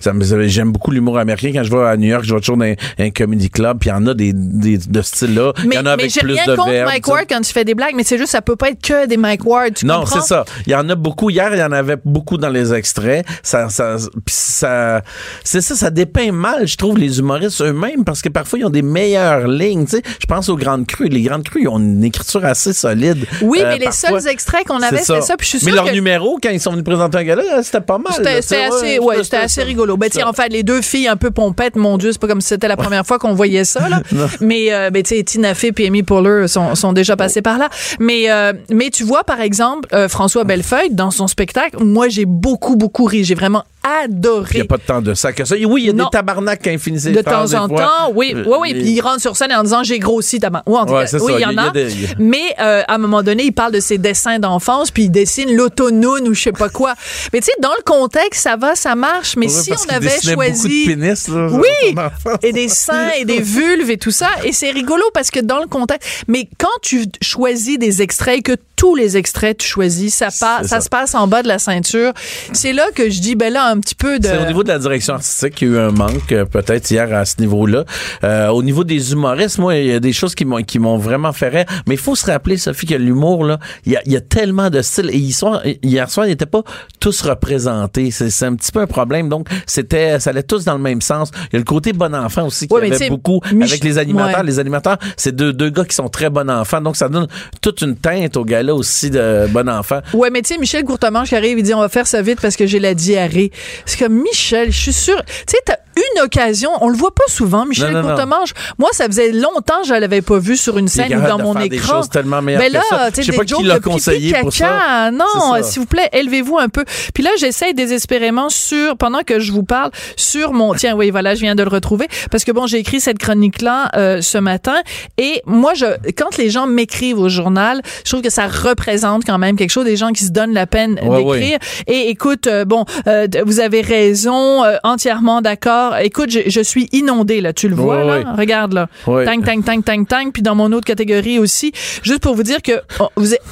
[0.00, 1.50] J'aime beaucoup l'humour américain.
[1.54, 3.92] Quand je vais à New York, je vais toujours dans un, comedy club, puis il
[3.92, 5.52] y en a des, des de style-là.
[5.64, 6.88] Il y en a avec plus de verbes.
[6.88, 9.06] Mike Ward quand tu fais des blagues, mais c'est juste, ça peut pas être que
[9.06, 9.74] des Mike Ward.
[9.74, 10.44] Tu non, c'est ça.
[10.66, 11.30] Il y en a beaucoup.
[11.30, 13.26] Hier, il y en avait beaucoup dans les extraits.
[13.42, 15.02] Ça, ça, ça,
[15.44, 18.70] c'est ça, ça dépeint mal, je trouve, les humoristes eux-mêmes, parce que parfois, ils ont
[18.70, 19.84] des meilleures lignes.
[19.84, 21.08] Tu sais, je pense aux Grandes Crues.
[21.08, 23.26] Les Grandes Crues, ils ont une écriture assez solide.
[23.40, 25.36] Oui, euh, mais les seuls extraits qu'on avait, c'était ça.
[25.36, 27.98] Puis je suis mais leur numéro, quand ils sont venus présenter un gars-là, c'était pas
[27.98, 28.12] mal.
[28.14, 29.96] C'était assez, ouais, c'était assez rigolo.
[29.96, 32.48] Ben, en fait, les deux filles un peu pompettes, mon Dieu, c'est pas comme si
[32.48, 34.02] c'était la première fois qu'on voyait ça, là.
[34.40, 37.58] mais, euh, ben, tu sais, Tina Fey et Amy Poehler sont, sont déjà passés par
[37.58, 37.68] là.
[37.98, 42.24] Mais, euh, mais tu vois, par exemple, euh, François Bellefeuille, dans son spectacle, moi, j'ai
[42.24, 43.24] beaucoup, beaucoup ri.
[43.24, 44.50] J'ai vraiment adoré.
[44.54, 45.54] Il n'y a pas de temps de ça que ça.
[45.56, 48.34] Oui, il y a des tabarnaks finissent De temps en temps, oui.
[48.34, 48.74] Oui, oui.
[48.74, 50.66] Puis il rentre sur scène en disant j'ai grossi tabarnak.
[50.66, 51.72] Oui, oui, il y en a.
[52.18, 55.54] Mais euh, à un moment donné, il parle de ses dessins d'enfance, puis il dessine
[55.54, 56.94] l'autonome ou je sais pas quoi.
[57.32, 59.36] Mais tu sais, dans le contexte, ça va, ça marche.
[59.36, 60.86] Mais si on avait choisi.
[60.86, 61.94] De pénis, là, oui!
[62.42, 64.28] Et des seins et des vulves et tout ça.
[64.44, 66.08] Et c'est rigolo parce que dans le contexte.
[66.28, 70.88] Mais quand tu choisis des extraits que tous les extraits tu choisis, ça, ça, se
[70.88, 72.12] passe en bas de la ceinture.
[72.52, 74.26] C'est là que je dis, ben là, un petit peu de...
[74.26, 76.90] C'est au niveau de la direction artistique qu'il y a eu un manque, euh, peut-être
[76.90, 77.84] hier à ce niveau-là.
[78.24, 80.96] Euh, au niveau des humoristes, moi, il y a des choses qui m'ont qui m'ont
[80.98, 81.64] vraiment fait rire.
[81.86, 84.70] Mais il faut se rappeler, Sophie, que l'humour, là, il y a, y a tellement
[84.70, 85.10] de styles.
[85.10, 86.62] Et hier soir, hier soir ils n'étaient pas
[87.00, 88.10] tous représentés.
[88.10, 89.28] C'est un petit peu un problème.
[89.28, 91.30] Donc, c'était, ça allait tous dans le même sens.
[91.52, 93.98] Il y a le côté bon enfant aussi qui Ouais, avait beaucoup Mich- avec les
[93.98, 94.40] animateurs.
[94.40, 94.46] ouais.
[94.46, 96.80] Les animateurs, c'est deux, deux gars qui sont très bons enfants.
[96.80, 97.26] Donc, ça donne
[97.60, 100.00] toute une teinte au gars-là aussi de bon enfant.
[100.14, 102.40] Ouais, mais tu sais, Michel Courtemanche qui arrive, il dit on va faire ça vite
[102.40, 103.50] parce que j'ai la diarrhée.
[103.86, 105.22] C'est comme Michel, je suis sûre.
[105.46, 108.00] Tu sais, une occasion, on le voit pas souvent, Michel.
[108.00, 108.50] Courtemanche.
[108.78, 111.42] Moi, ça faisait longtemps que je l'avais pas vu sur une scène ou dans de
[111.42, 111.96] mon faire des écran.
[111.98, 112.80] choses tellement meilleures Mais là,
[113.14, 114.78] tu sais, des pas qui jokes l'a de pipi, conseillé pour caca.
[114.78, 115.10] ça.
[115.10, 116.84] Non, s'il vous plaît, élevez-vous un peu.
[117.14, 121.34] Puis là, j'essaye désespérément sur, pendant que je vous parle, sur mon, tiens, oui, voilà,
[121.34, 124.76] je viens de le retrouver, parce que bon, j'ai écrit cette chronique-là euh, ce matin,
[125.18, 129.38] et moi, je, quand les gens m'écrivent au journal, je trouve que ça représente quand
[129.38, 131.58] même quelque chose, des gens qui se donnent la peine Ouais, d'écrire.
[131.86, 135.81] Et écoute, euh, bon, euh, vous avez raison, euh, entièrement d'accord.
[136.02, 138.18] Écoute, je, je suis inondée, là, tu le vois, là?
[138.36, 138.88] Regarde, là.
[139.26, 140.30] Tang, tang, tang, tang, tang.
[140.32, 143.42] Puis dans mon autre catégorie aussi, juste pour vous dire que oh, vous êtes-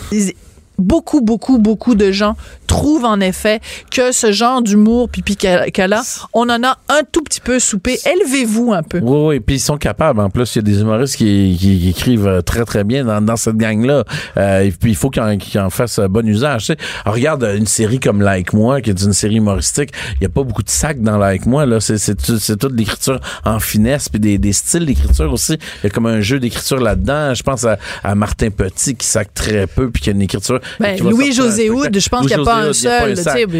[0.80, 2.36] beaucoup, beaucoup, beaucoup de gens
[2.70, 7.40] trouvent en effet que ce genre d'humour pipi cala, on en a un tout petit
[7.40, 7.98] peu soupé.
[8.06, 9.00] Élevez-vous un peu.
[9.02, 10.20] Oui, oui, puis ils sont capables.
[10.20, 13.56] En plus, il y a des humoristes qui, écrivent euh, très, très bien dans, cette
[13.56, 14.04] gang-là.
[14.36, 16.72] Euh, et puis, il faut qu'ils en, en fassent euh, bon usage.
[17.04, 19.90] regarde une série comme Like Moi, qui est une série humoristique.
[20.14, 21.66] Il n'y a pas beaucoup de sacs dans Like Moi.
[21.80, 25.54] C'est, c'est, tout- c'est toute l'écriture en finesse, puis des, des styles d'écriture aussi.
[25.54, 27.34] Il y a comme un jeu d'écriture là-dedans.
[27.34, 30.60] Je pense à, à Martin Petit, qui sac très peu, puis qui a une écriture...
[30.78, 32.00] Ben, Louis-José spectacle.
[32.00, 33.14] je pense qu'il y a pas un seul,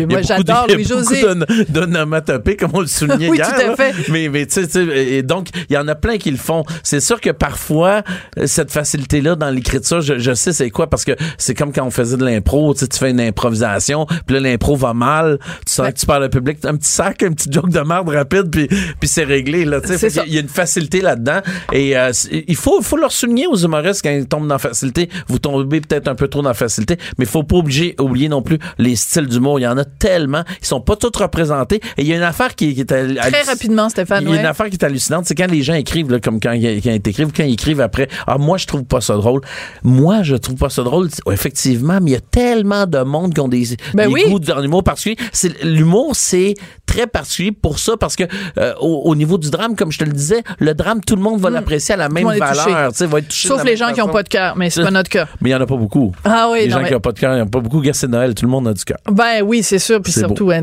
[0.09, 1.23] moi, j'adore Louis-José.
[1.23, 3.49] beaucoup d'on- d'onomatopées, comme on le soulignait Oui, hier.
[3.55, 3.95] tout à fait.
[4.11, 6.65] Mais, mais tu sais, donc, il y en a plein qui le font.
[6.83, 8.03] C'est sûr que parfois,
[8.39, 11.85] euh, cette facilité-là dans l'écriture, je, je sais c'est quoi, parce que c'est comme quand
[11.85, 15.87] on faisait de l'impro, tu fais une improvisation, puis là, l'impro va mal, tu sens
[15.87, 15.93] Ouais.
[15.93, 18.67] que tu parles au public, un petit sac, un petit joke de merde rapide, puis,
[18.69, 20.09] puis c'est réglé, là, tu sais.
[20.27, 21.41] Il y a une facilité là-dedans,
[21.73, 25.09] et euh, il faut, faut leur souligner aux humoristes quand ils tombent dans la facilité.
[25.29, 28.29] Vous tombez peut-être un peu trop dans la facilité, mais il faut pas oublier, oublier
[28.29, 29.59] non plus les styles d'humour.
[29.61, 32.23] Il y en a tellement, ils sont pas tous représentés, et il y a une
[32.23, 34.23] affaire qui, qui est Très rapidement, Stéphane.
[34.23, 34.41] il y a ouais.
[34.41, 36.91] une affaire qui est hallucinante, c'est quand les gens écrivent, là, comme quand, ils- quand
[36.91, 39.41] ils écrivent, quand ils écrivent après, ah, moi, je trouve pas ça drôle.
[39.83, 41.09] Moi, je trouve pas ça drôle.
[41.27, 44.23] Ouais, Effectivement, mais il y a tellement de monde qui ont des, Ben des oui.
[44.29, 45.17] goûts l'humour particulier.
[45.33, 46.55] C'est, l'humour, c'est
[46.87, 48.25] très particulier pour ça, parce que,
[48.59, 51.23] euh, au, au niveau du drame, comme je te le disais, le drame, tout le
[51.23, 52.39] monde va l'apprécier à la même Hmm.
[52.39, 54.13] valeur, va être touché Sauf les gens qui ont façon.
[54.13, 55.27] pas de cœur, mais c'est pas notre cas.
[55.41, 56.13] Mais il y en a pas beaucoup.
[56.25, 57.83] Ah oui, les non, gens mais- qui pas de cœur, il a pas beaucoup.
[57.93, 58.99] C'est Noël, tout le monde a du cœur.
[59.11, 60.01] Ben oui, c'est sûr.
[60.03, 60.63] Puis surtout, hein,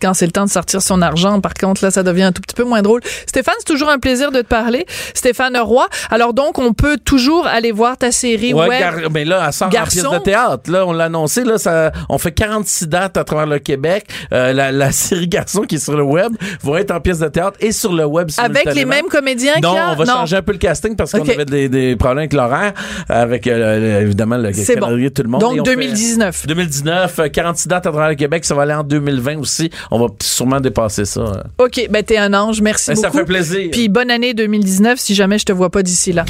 [0.00, 2.42] quand c'est le temps de sortir son argent, par contre, là, ça devient un tout
[2.42, 3.00] petit peu moins drôle.
[3.26, 4.86] Stéphane, c'est toujours un plaisir de te parler.
[5.14, 5.86] Stéphane Roy.
[6.10, 8.80] Alors donc, on peut toujours aller voir ta série Ouais, web.
[8.80, 9.98] gar- mais là, elle sort Garçon.
[10.06, 10.70] en pièce de théâtre.
[10.70, 11.44] Là, on l'a annoncé.
[11.44, 14.06] Là, ça, on fait 46 dates à travers le Québec.
[14.32, 17.28] Euh, la, la série Garçon qui est sur le web va être en pièce de
[17.28, 19.92] théâtre et sur le web Avec les mêmes comédiens qu'il Non, y a?
[19.92, 22.72] on va changer un peu le casting parce qu'on avait des, des problèmes avec l'horaire,
[23.08, 24.64] avec euh, évidemment le bon.
[24.74, 25.40] calendrier de tout le monde.
[25.40, 26.46] Donc, Fait- 2019.
[26.46, 29.70] 2019, euh, 46 dates à travers le Québec, ça va aller en 2020 aussi.
[29.90, 31.20] On va sûrement dépasser ça.
[31.20, 31.64] euh.
[31.64, 32.60] OK, ben t'es un ange.
[32.60, 33.18] Merci Ben, ça beaucoup.
[33.18, 33.68] fait plaisir.
[33.72, 36.24] Puis bonne année 2019 si jamais je te vois pas d'ici là.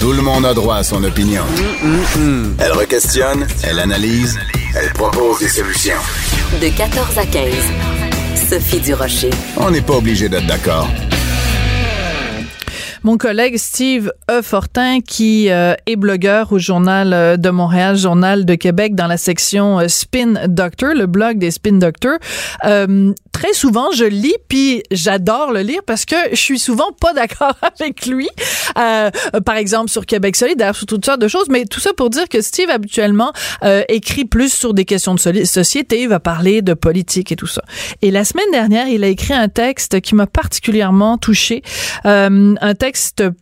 [0.00, 1.42] Tout le monde a droit à son opinion.
[2.58, 4.38] Elle requestionne, elle analyse,
[4.74, 5.92] elle propose des solutions.
[6.60, 7.52] De 14 à 15.
[8.48, 9.30] Sophie Durocher.
[9.56, 10.88] On n'est pas obligé d'être d'accord.
[13.02, 14.42] Mon collègue Steve E.
[14.42, 19.16] Fortin, qui euh, est blogueur au Journal euh, de Montréal, Journal de Québec, dans la
[19.16, 22.18] section euh, Spin Doctor, le blog des Spin Doctors,
[22.66, 27.12] euh, très souvent, je lis, puis j'adore le lire parce que je suis souvent pas
[27.14, 28.28] d'accord avec lui.
[28.78, 29.10] Euh,
[29.46, 32.28] par exemple, sur Québec solidaire, sur toutes sortes de choses, mais tout ça pour dire
[32.28, 33.32] que Steve, habituellement,
[33.64, 37.46] euh, écrit plus sur des questions de société, il va parler de politique et tout
[37.46, 37.62] ça.
[38.02, 41.62] Et la semaine dernière, il a écrit un texte qui m'a particulièrement touché,
[42.04, 42.89] euh, un texte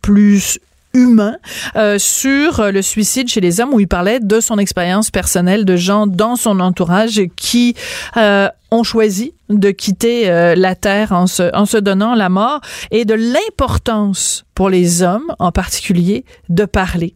[0.01, 0.59] plus
[0.93, 1.37] humain
[1.75, 5.75] euh, sur le suicide chez les hommes où il parlait de son expérience personnelle de
[5.75, 7.75] gens dans son entourage qui
[8.17, 12.61] euh, ont choisi de quitter euh, la terre en se, en se donnant la mort
[12.91, 17.13] et de l'importance pour les hommes en particulier de parler.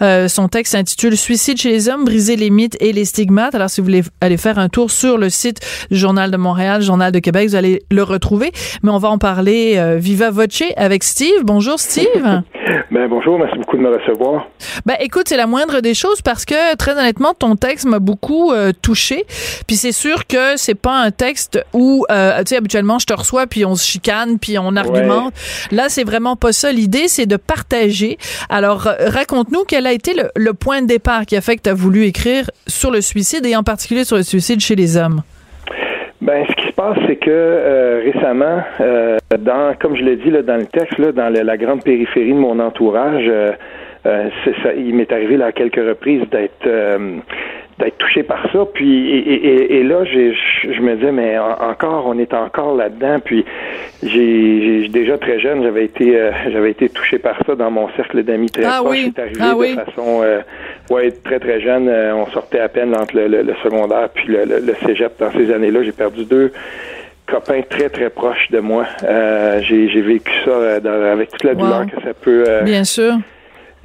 [0.00, 3.54] Euh, son texte s'intitule Suicide chez les hommes, briser les mythes et les stigmates.
[3.54, 6.80] Alors si vous voulez aller faire un tour sur le site du Journal de Montréal,
[6.80, 8.50] Journal de Québec, vous allez le retrouver.
[8.82, 11.44] Mais on va en parler euh, viva voce avec Steve.
[11.44, 12.42] Bonjour Steve.
[12.90, 14.48] Ben bonjour, merci beaucoup de me recevoir.
[14.86, 18.52] Ben écoute, c'est la moindre des choses parce que très honnêtement, ton texte m'a beaucoup
[18.82, 19.24] touché.
[19.66, 23.12] Puis c'est sûr que c'est pas un texte où euh, tu sais habituellement je te
[23.14, 25.32] reçois puis on se chicane puis on argumente.
[25.72, 26.72] Là, c'est vraiment pas ça.
[26.72, 28.18] L'idée c'est de partager.
[28.48, 31.70] Alors raconte-nous quel a été le, le point de départ qui a fait que tu
[31.70, 35.22] as voulu écrire sur le suicide et en particulier sur le suicide chez les hommes?
[36.22, 40.30] Ben ce qui se passe c'est que euh, récemment, euh, dans, comme je l'ai dit
[40.30, 43.52] là, dans le texte, là, dans le- la grande périphérie de mon entourage, euh,
[44.02, 46.66] ça, il m'est arrivé là, à quelques reprises d'être
[47.78, 48.64] d'être touché par ça.
[48.72, 50.34] Puis et, et- et- là, j'ai,
[50.64, 53.18] je me disais, mais en- encore, on est encore là-dedans.
[53.24, 53.44] Puis
[54.02, 57.88] j'ai, j'ai- déjà très jeune, j'avais été euh, j'avais été touché par ça dans mon
[57.96, 58.90] cercle d'amis très Ah proche.
[58.90, 59.12] oui.
[59.14, 59.74] C'est arrivé Ah de oui.
[59.74, 60.40] façon euh,
[60.90, 61.88] ouais, très très jeune.
[61.88, 65.12] Euh, on sortait à peine entre le, le- le secondaire puis le, le, cégep.
[65.18, 66.52] Dans ces années-là, j'ai perdu deux
[67.26, 68.86] copains très très proches de moi.
[69.02, 71.58] Euh, j'ai, j'ai vécu ça euh, dans- avec toute la Wow.
[71.60, 72.44] douleur que ça peut.
[72.48, 73.12] euh, Bien sûr.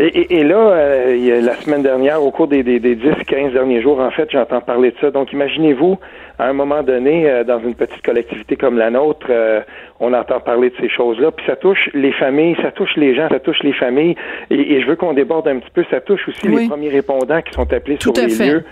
[0.05, 3.81] Et, et- et là, euh, la semaine dernière, au cours des, des, des 10-15 derniers
[3.81, 5.11] jours, en fait, j'entends parler de ça.
[5.11, 5.97] Donc, imaginez-vous,
[6.39, 9.61] à un moment donné, euh, dans une petite collectivité comme la nôtre, euh,
[9.99, 11.31] on entend parler de ces choses-là.
[11.31, 14.15] Puis ça touche les familles, ça touche les gens, ça touche les familles.
[14.49, 15.83] Et, et je veux qu'on déborde un petit peu.
[15.91, 16.63] Ça touche aussi Oui.
[16.63, 18.47] les premiers répondants qui sont appelés Tout sur les fait.
[18.47, 18.63] lieux.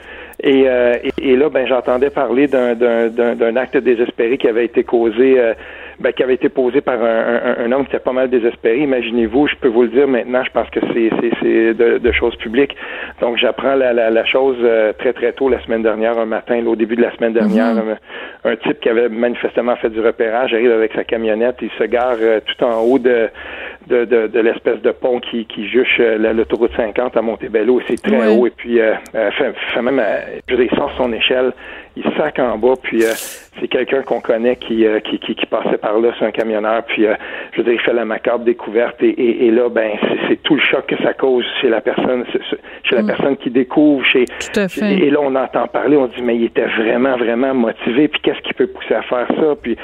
[0.42, 4.48] Et, euh, et, et là, ben, j'entendais parler d'un, d'un, d'un, d'un acte désespéré qui
[4.48, 5.54] avait été causé, euh,
[5.99, 7.05] ben, qui avait été posé par un,
[7.59, 8.77] un, un homme qui était pas mal désespéré.
[8.79, 12.12] Imaginez-vous, je peux vous le dire maintenant, je pense que c'est, c'est, c'est de, de
[12.12, 12.75] choses publiques.
[13.21, 16.62] Donc, j'apprends la, la, la chose euh, très, très tôt la semaine dernière, un matin,
[16.62, 17.65] là, au début de la semaine dernière.
[18.45, 21.83] un, un type qui avait manifestement fait du repérage arrive avec sa camionnette, il se
[21.83, 23.27] gare euh, tout en haut de,
[23.88, 27.81] de, de, de l'espèce de pont qui, qui juche euh, la- l'autoroute 50 à Montebello.
[27.88, 30.77] C'est très haut et puis euh, euh, fait, fait même, euh, je veux dire, il
[30.77, 31.51] sort son échelle,
[31.95, 33.12] il sac en bas, puis euh,
[33.60, 36.84] c'est quelqu'un qu'on connaît qui, euh, qui, qui, qui passait par là, c'est un camionneur,
[36.84, 37.13] puis euh,
[37.52, 39.91] je veux dire, il fait la macabre découverte et, et, et là, ben,
[40.28, 42.23] c'est, tout le choc que ça cause chez la personne,
[42.84, 44.93] chez la personne qui découvre, chez, Tout à fait.
[44.93, 48.41] et, là, on entend parler, on dit, mais il était vraiment, vraiment motivé, puis qu'est-ce
[48.41, 49.56] qui peut pousser à faire ça?
[49.62, 49.75] Puis,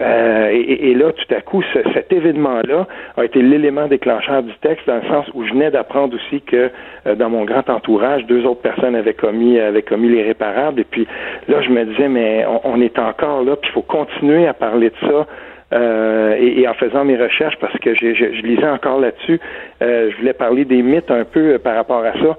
[0.00, 4.52] euh, et, et- là, tout à coup, ce- cet événement-là a été l'élément déclencheur du
[4.62, 6.70] texte, dans le sens où je venais d'apprendre aussi que
[7.06, 10.80] euh, dans mon grand entourage, deux autres personnes avaient commis, avaient commis l'irréparable.
[10.80, 11.06] Et puis
[11.48, 14.90] là, je me disais, mais on, est encore là, puis il faut continuer à parler
[14.90, 15.26] de ça.
[15.72, 19.40] Euh, et, en faisant mes recherches, parce que je, je lisais encore là-dessus,
[19.82, 22.36] euh, je voulais parler des mythes un peu euh, par rapport à ça.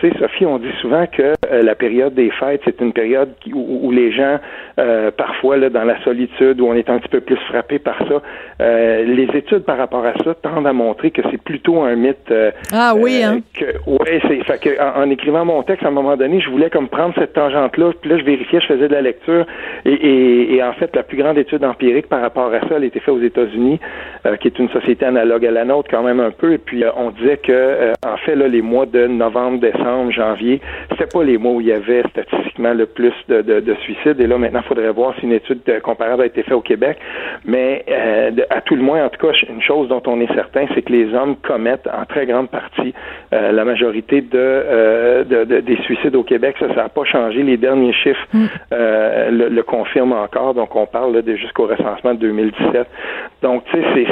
[0.00, 3.30] Tu sais, Sophie, on dit souvent que euh, la période des fêtes, c'est une période
[3.40, 4.38] qui- où, où les gens,
[4.78, 7.98] euh, parfois, là, dans la solitude, où on est un petit peu plus frappé par
[8.08, 8.22] ça,
[8.60, 12.30] euh, les études par rapport à ça tendent à montrer que c'est plutôt un mythe.
[12.30, 13.40] euh, Ah oui, euh, hein.
[13.54, 16.48] que, ouais, c'est, fait que, en, en écrivant mon texte, à un moment donné, je
[16.50, 19.46] voulais comme prendre cette tangente-là, puis là, je vérifiais, je faisais de la lecture,
[19.84, 22.84] et, et, et en fait, la plus grande étude empirique par rapport à ça, elle
[22.84, 23.78] a été faite aux États-Unis,
[24.26, 26.82] euh, qui est une société analogue à la nôtre quand même un peu, et puis
[26.96, 31.38] on disait que, en fait, là, les mois de novembre, décembre, janvier, c'était pas les
[31.38, 34.60] mois où il y avait statistiquement le plus de, de, de suicides, et là, maintenant,
[34.64, 36.98] il faudrait voir si une étude euh, comparable a été faite au Québec,
[37.44, 40.66] mais euh, à tout le moins, en tout cas, une chose dont on est certain,
[40.74, 42.94] c'est que les hommes commettent en très grande partie
[43.32, 46.56] euh, la majorité de, euh, de- de- des suicides au Québec.
[46.58, 47.42] Ça, ça n'a pas changé.
[47.42, 48.26] Les derniers chiffres
[48.72, 50.54] euh, le, le confirment encore.
[50.54, 52.86] Donc, on parle là, de jusqu'au recensement de 2017.
[53.42, 54.06] Donc, tu sais, c'est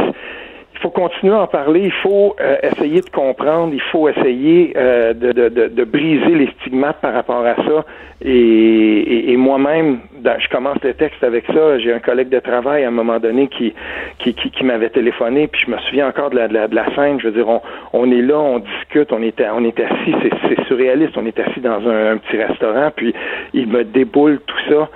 [0.80, 5.12] faut continuer à en parler, il faut euh, essayer de comprendre, il faut essayer euh,
[5.12, 7.84] de, de, de, de briser les stigmates par rapport à ça.
[8.22, 11.78] Et, et, et moi-même, je commence le texte avec ça.
[11.78, 13.72] J'ai un collègue de travail à un moment donné qui
[14.18, 17.18] qui, qui, m'avait téléphoné, puis je me souviens encore de la, de la, scène.
[17.20, 17.62] Je veux dire, on,
[17.92, 21.16] on est là, on discute, on est, on est assis, c'est, c'est surréaliste.
[21.16, 23.14] On est assis dans un, un petit restaurant, puis
[23.54, 24.88] il me déboule tout ça.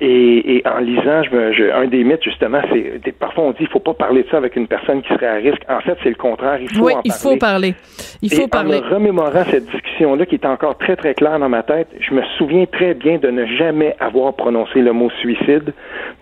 [0.00, 3.56] Et, et en lisant, je me, je- un des mythes justement, c'est parfois on dit
[3.62, 5.60] il faut pas parler de ça avec une personne qui serait à risque.
[5.68, 6.58] En fait, c'est le contraire.
[6.60, 7.20] Il faut Oui, en il parler.
[7.20, 7.74] faut parler.
[8.22, 8.78] Il faut et parler.
[8.78, 12.14] en me remémorant cette discussion-là qui est encore très très claire dans ma tête, je
[12.14, 15.72] me souviens très bien de ne jamais avoir prononcé le mot suicide,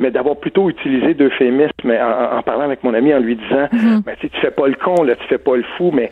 [0.00, 3.68] mais d'avoir plutôt utilisé d'euphémisme en, en, en parlant avec mon ami en lui disant,
[3.72, 6.10] ben, tu sais, tu fais pas le con là, tu fais pas le fou, mais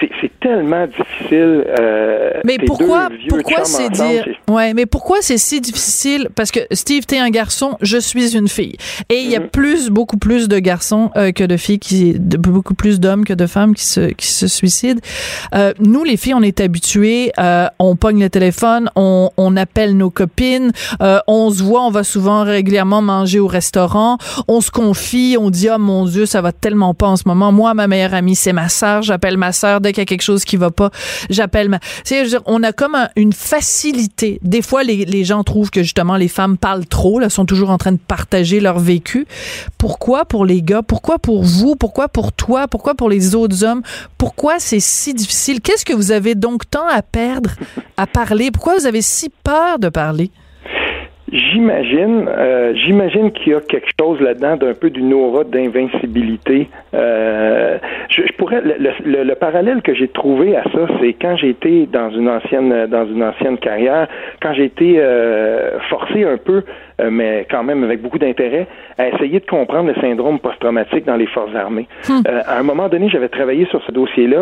[0.00, 1.64] c'est- tellement difficile.
[1.78, 6.28] euh, Mais pourquoi, pourquoi c'est dire, ouais, mais pourquoi c'est si difficile?
[6.34, 8.74] Parce que Steve, t'es un garçon, je suis une fille,
[9.08, 9.48] et il y a Mhm.
[9.50, 13.34] plus, beaucoup plus de garçons euh, que de filles qui, de, beaucoup plus d'hommes que
[13.34, 15.00] de femmes qui se, qui se suicident.
[15.54, 19.96] Euh, nous, les filles, on est habitués, euh, on pogne le téléphone, on, on appelle
[19.96, 24.18] nos copines, euh, on se voit, on va souvent régulièrement manger au restaurant,
[24.48, 27.52] on se confie, on dit, oh mon Dieu, ça va tellement pas en ce moment.
[27.52, 30.22] Moi, ma meilleure amie, c'est ma sœur, j'appelle ma sœur dès qu'il y a quelque
[30.22, 30.90] chose qui va pas,
[31.30, 31.78] j'appelle ma.
[32.04, 34.38] Dire, on a comme un- une facilité.
[34.42, 37.70] Des fois, les, les gens trouvent que justement les femmes parlent trop, là, sont toujours
[37.70, 39.26] en train de partager leur vécu.
[39.78, 40.82] Pourquoi pour les gars?
[40.82, 41.76] Pourquoi pour vous?
[41.76, 42.68] Pourquoi pour toi?
[42.68, 43.82] Pourquoi pour les autres hommes?
[44.18, 45.60] Pourquoi c'est si difficile?
[45.60, 47.50] Qu'est-ce que vous avez donc tant à perdre
[47.96, 48.50] à parler?
[48.50, 50.30] Pourquoi vous avez si peur de parler?
[51.32, 56.68] J'imagine, euh, j'imagine qu'il y a quelque chose là-dedans d'un peu d'une aura d'invincibilité.
[56.92, 57.78] Euh,
[58.10, 61.48] je, je pourrais le, le- le parallèle que j'ai trouvé à ça, c'est quand j'ai
[61.48, 64.08] été dans une ancienne dans une ancienne carrière,
[64.42, 66.64] quand j'ai été euh, forcé un peu
[67.10, 68.66] mais quand même avec beaucoup d'intérêt,
[68.98, 71.88] à essayer de comprendre le syndrome post-traumatique dans les forces armées.
[72.08, 72.22] Hmm.
[72.26, 74.40] à un moment donné, j'avais travaillé sur ce dossier-là,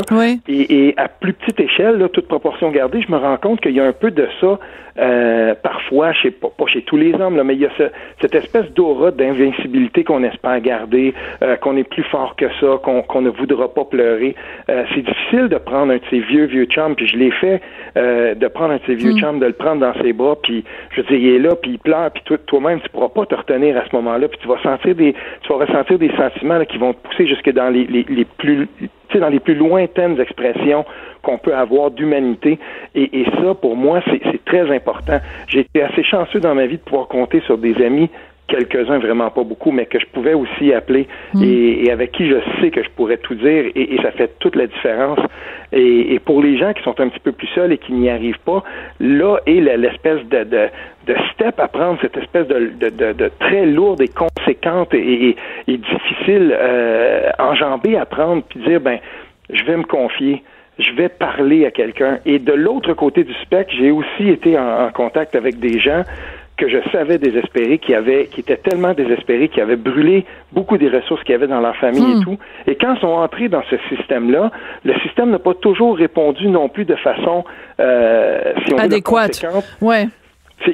[0.48, 3.72] et, et, à plus petite échelle, là, toute proportion gardée, je me rends compte qu'il
[3.72, 4.58] y a un peu de ça
[4.98, 7.84] euh, parfois, chez, pas, pas, chez tous les hommes, là, mais il y a ce,
[8.20, 13.22] cette espèce d'aura d'invincibilité qu'on espère garder, euh, qu'on est plus fort que ça, qu'on
[13.22, 14.34] ne voudra pas pleurer.
[14.68, 17.60] Euh, c'est difficile de prendre un de ces vieux, vieux chums, puis je l'ai fait,
[17.96, 21.00] de prendre un de ces vieux chums, de le prendre dans ses bras, puis je
[21.00, 23.76] veux dire, il est là, puis il pleure, puis toi-même, tu pourras pas te retenir
[23.76, 27.70] à ce moment-là, puis tu vas ressentir des sentiments qui vont te pousser jusque dans
[27.70, 28.68] les plus
[29.18, 30.84] dans les plus lointaines expressions
[31.22, 32.58] qu'on peut avoir d'humanité.
[32.94, 35.18] Et, et, ça, pour moi, c'est très important.
[35.48, 38.08] J'ai été assez chanceux dans ma vie de pouvoir compter sur des amis
[38.50, 41.42] quelques-uns, vraiment pas beaucoup, mais que je pouvais aussi appeler mm.
[41.42, 44.66] et, avec qui je sais que je pourrais tout dire et, ça fait toute la
[44.66, 45.18] différence.
[45.72, 48.40] Et, pour les gens qui sont un petit peu plus seuls et qui n'y arrivent
[48.44, 48.62] pas,
[48.98, 50.68] là est l'espèce de, de,
[51.06, 55.36] de, step à prendre, cette espèce de, de très lourde et conséquente et,
[55.68, 58.98] difficile euh, enjambée à prendre, puis dire, ben,
[59.52, 60.42] je vais me confier
[60.78, 62.20] je vais parler à quelqu'un.
[62.24, 66.04] Et de l'autre côté du spectre, j'ai aussi été en, en, contact avec des gens
[66.60, 70.90] que je savais désespérés, qui avaient, qui étaient tellement désespérés, qui avaient brûlé beaucoup des
[70.90, 72.24] ressources qu'il y avait dans leur famille et hmm.
[72.24, 72.38] tout.
[72.66, 74.50] Et quand ils sont entrés dans ce système-là,
[74.84, 77.44] le système n'a pas toujours répondu non plus de façon,
[77.80, 79.42] euh, si on adéquate.
[79.80, 80.08] ouais.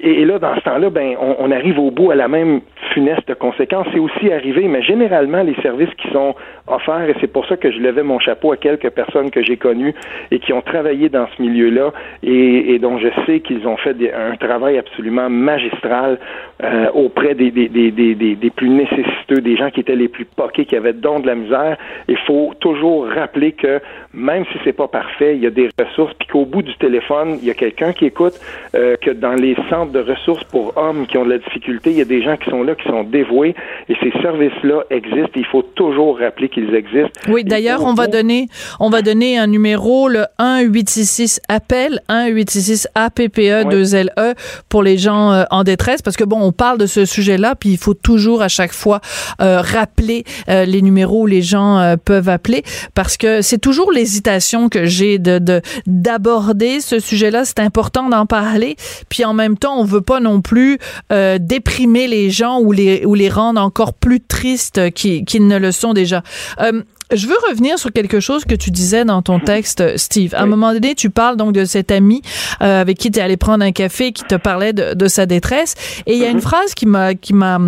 [0.03, 2.61] Et, là, dans ce temps-là, ben, on, on, arrive au bout à la même
[2.93, 3.87] funeste conséquence.
[3.93, 6.35] C'est aussi arrivé, mais généralement, les services qui sont
[6.69, 9.95] et c'est pour ça que je levais mon chapeau à quelques personnes que j'ai connues
[10.31, 14.37] et qui ont travaillé dans ce milieu-là et, dont je sais qu'ils ont fait un
[14.37, 16.19] travail absolument magistral
[16.63, 20.25] euh, auprès des, des, des, des, des plus nécessiteux, des gens qui étaient les plus
[20.25, 21.77] poqués, qui avaient don de la misère.
[22.09, 23.81] Il faut toujours rappeler que
[24.13, 27.39] même si c'est pas parfait, il y a des ressources, puis qu'au bout du téléphone,
[27.41, 28.35] il y a quelqu'un qui écoute,
[28.75, 31.99] euh, que dans les centres de ressources pour hommes qui ont de la difficulté, il
[31.99, 33.55] y a des gens qui sont là, qui sont dévoués,
[33.89, 35.33] et ces services-là existent.
[35.37, 37.21] Il faut toujours rappeler qu'ils existent.
[37.29, 38.49] Oui, d'ailleurs, on va donner,
[38.81, 44.35] on va donner un numéro, le 1-866 appel, 1-866 APPE 2LE
[44.71, 47.71] pour les gens euh, en détresse, parce que bon, on parle de ce sujet-là, puis
[47.71, 49.01] il faut toujours à chaque fois
[49.43, 52.63] euh, rappeler euh, les numéros où les gens peuvent appeler,
[52.95, 57.45] parce que c'est toujours l'hésitation que j'ai de d'aborder ce sujet-là.
[57.45, 58.77] C'est important d'en parler,
[59.11, 60.79] puis en même temps, on veut pas non plus
[61.11, 65.93] déprimer les gens ou les ou les rendre encore plus tristes qu'ils ne le sont
[65.93, 66.23] déjà.
[66.59, 66.83] Euh,
[67.13, 70.35] je veux revenir sur quelque chose que tu disais dans ton texte, Steve.
[70.35, 72.23] À un moment donné, tu parles donc de cet ami
[72.63, 75.27] euh, avec qui tu es allé prendre un café, qui te parlait de, de sa
[75.27, 75.75] détresse,
[76.07, 76.43] et il y a une mhm.
[76.43, 77.61] phrase qui m'a qui m'a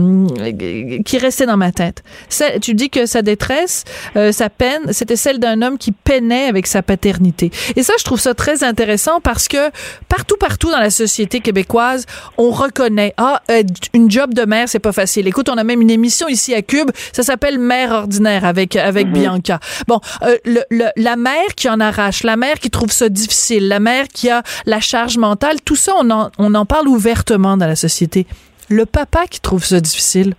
[1.04, 2.02] qui restait dans ma tête.
[2.60, 3.84] Tu dis que sa détresse,
[4.16, 7.50] euh, sa peine, c'était celle d'un homme qui peinait avec sa paternité.
[7.76, 9.70] Et ça, je trouve ça très intéressant parce que
[10.08, 12.06] partout, partout dans la société québécoise,
[12.38, 13.40] on reconnaît ah
[13.94, 15.28] une job de mère, c'est pas facile.
[15.28, 19.12] Écoute, on a même une émission ici à Cube, ça s'appelle Mère ordinaire avec avec
[19.34, 19.58] mhm.
[19.86, 20.36] Bon, euh,
[20.96, 24.42] la mère qui en arrache, la mère qui trouve ça difficile, la mère qui a
[24.66, 28.26] la charge mentale, tout ça, on en, parle ouvertement dans la société.
[28.68, 30.34] Le papa qui trouve ça difficile,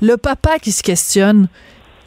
[0.00, 1.48] le papa qui se questionne,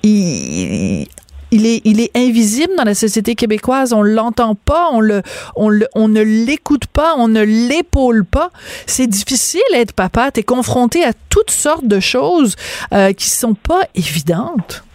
[0.04, 1.08] il,
[1.52, 3.92] est, invisible dans la société québécoise.
[3.92, 8.52] On l'entend pas, on ne l'écoute pas, on ne l'épaule pas.
[8.86, 10.32] C'est difficile d'être papa.
[10.32, 12.56] T'es confronté à toutes sortes de choses
[12.94, 14.86] euh, qui sont pas évidentes.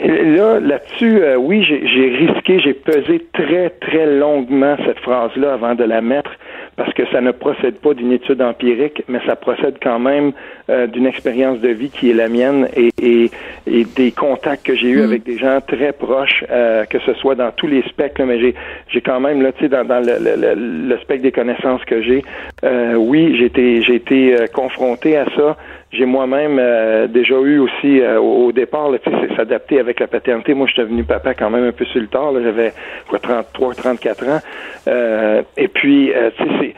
[0.00, 5.74] Ben là, là-dessus, euh, oui, j'ai risqué, j'ai pesé très, très longuement cette phrase-là avant
[5.74, 6.30] de la mettre
[6.76, 10.32] parce que ça ne procède pas d'une étude empirique, mais ça procède quand même
[10.70, 13.30] euh, d'une expérience de vie qui est la mienne et, et,
[13.66, 15.04] et des contacts que j'ai eus mm.
[15.04, 18.54] avec des gens très proches, euh, que ce soit dans tous les spectres, mais j'ai
[18.88, 20.54] j'ai quand même là, tu sais, dans, dans le, le,
[20.88, 22.22] le, spectre des connaissances que j'ai,
[22.64, 25.56] euh, oui, j'ai été j'ai été confronté à ça
[25.92, 30.54] j'ai moi-même euh, déjà eu aussi euh, au, départ, tu sais, s'adapter avec la paternité.
[30.54, 32.32] Moi, je suis devenu papa quand même un peu sur le tard.
[32.42, 32.72] J'avais
[33.08, 34.40] quoi 33, 34 ans.
[34.88, 36.74] Euh, et puis, tu sais, c'est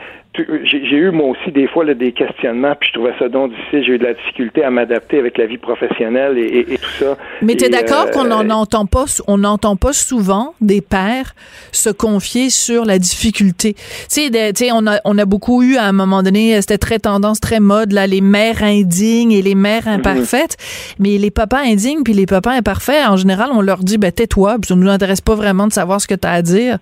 [0.63, 3.83] j'ai eu moi aussi des fois là, des questionnements, puis je trouvais ça donc difficile.
[3.85, 7.17] J'ai eu de la difficulté à m'adapter avec la vie professionnelle et, et, tout ça.
[7.41, 11.35] Mais tu es d'accord qu'on n'en entend pas, on n'entend pas souvent des pères
[11.71, 13.75] se confier sur la difficulté?
[14.11, 17.39] Tu sais, on a, on a beaucoup eu à un moment donné, c'était très tendance,
[17.39, 19.93] très mode là, les mères indignes et les mères mhm.
[19.93, 20.57] imparfaites.
[20.99, 24.57] Mais les papas indignes puis les papas imparfaits, en général, on leur dit, ben tais-toi,
[24.67, 26.77] ça nous intéresse pas vraiment de savoir ce que tu as à dire.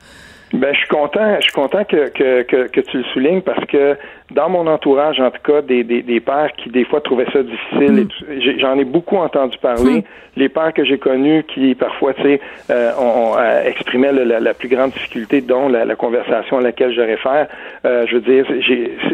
[0.54, 3.66] Ben, je suis content, je suis content que, que, que, que, tu le soulignes parce
[3.66, 3.98] que
[4.32, 7.44] dans mon entourage, en tout cas, des, des, des pères qui des fois trouvaient ça
[7.44, 8.08] difficile.
[8.40, 10.04] j'ai- J'en ai beaucoup entendu parler.
[10.36, 14.40] Les pères que j'ai connus qui parfois, tu sais, euh, ont, ont, euh, exprimaient la,
[14.40, 17.48] la plus grande difficulté, dont la, la conversation à laquelle je réfère.
[17.86, 18.46] Euh, je veux dire,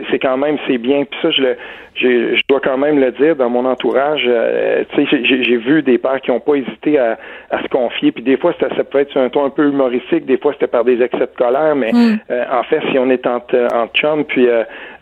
[0.10, 1.04] c'est quand même c'est bien.
[1.04, 1.58] Puis ça, je le,
[1.96, 4.24] j'ai- je dois quand même le dire dans mon entourage.
[4.28, 7.18] euh, tu sais, j'ai- vu des pères qui n'ont pas hésité à,
[7.52, 8.14] à se confier.
[8.14, 10.26] Puis des fois, ça, ça peut être sur un ton un peu humoristique.
[10.26, 11.76] Des fois, c'était par des excès de colère.
[11.76, 11.92] Mais
[12.32, 14.48] euh, en fait, si on est entre, entre chums, puis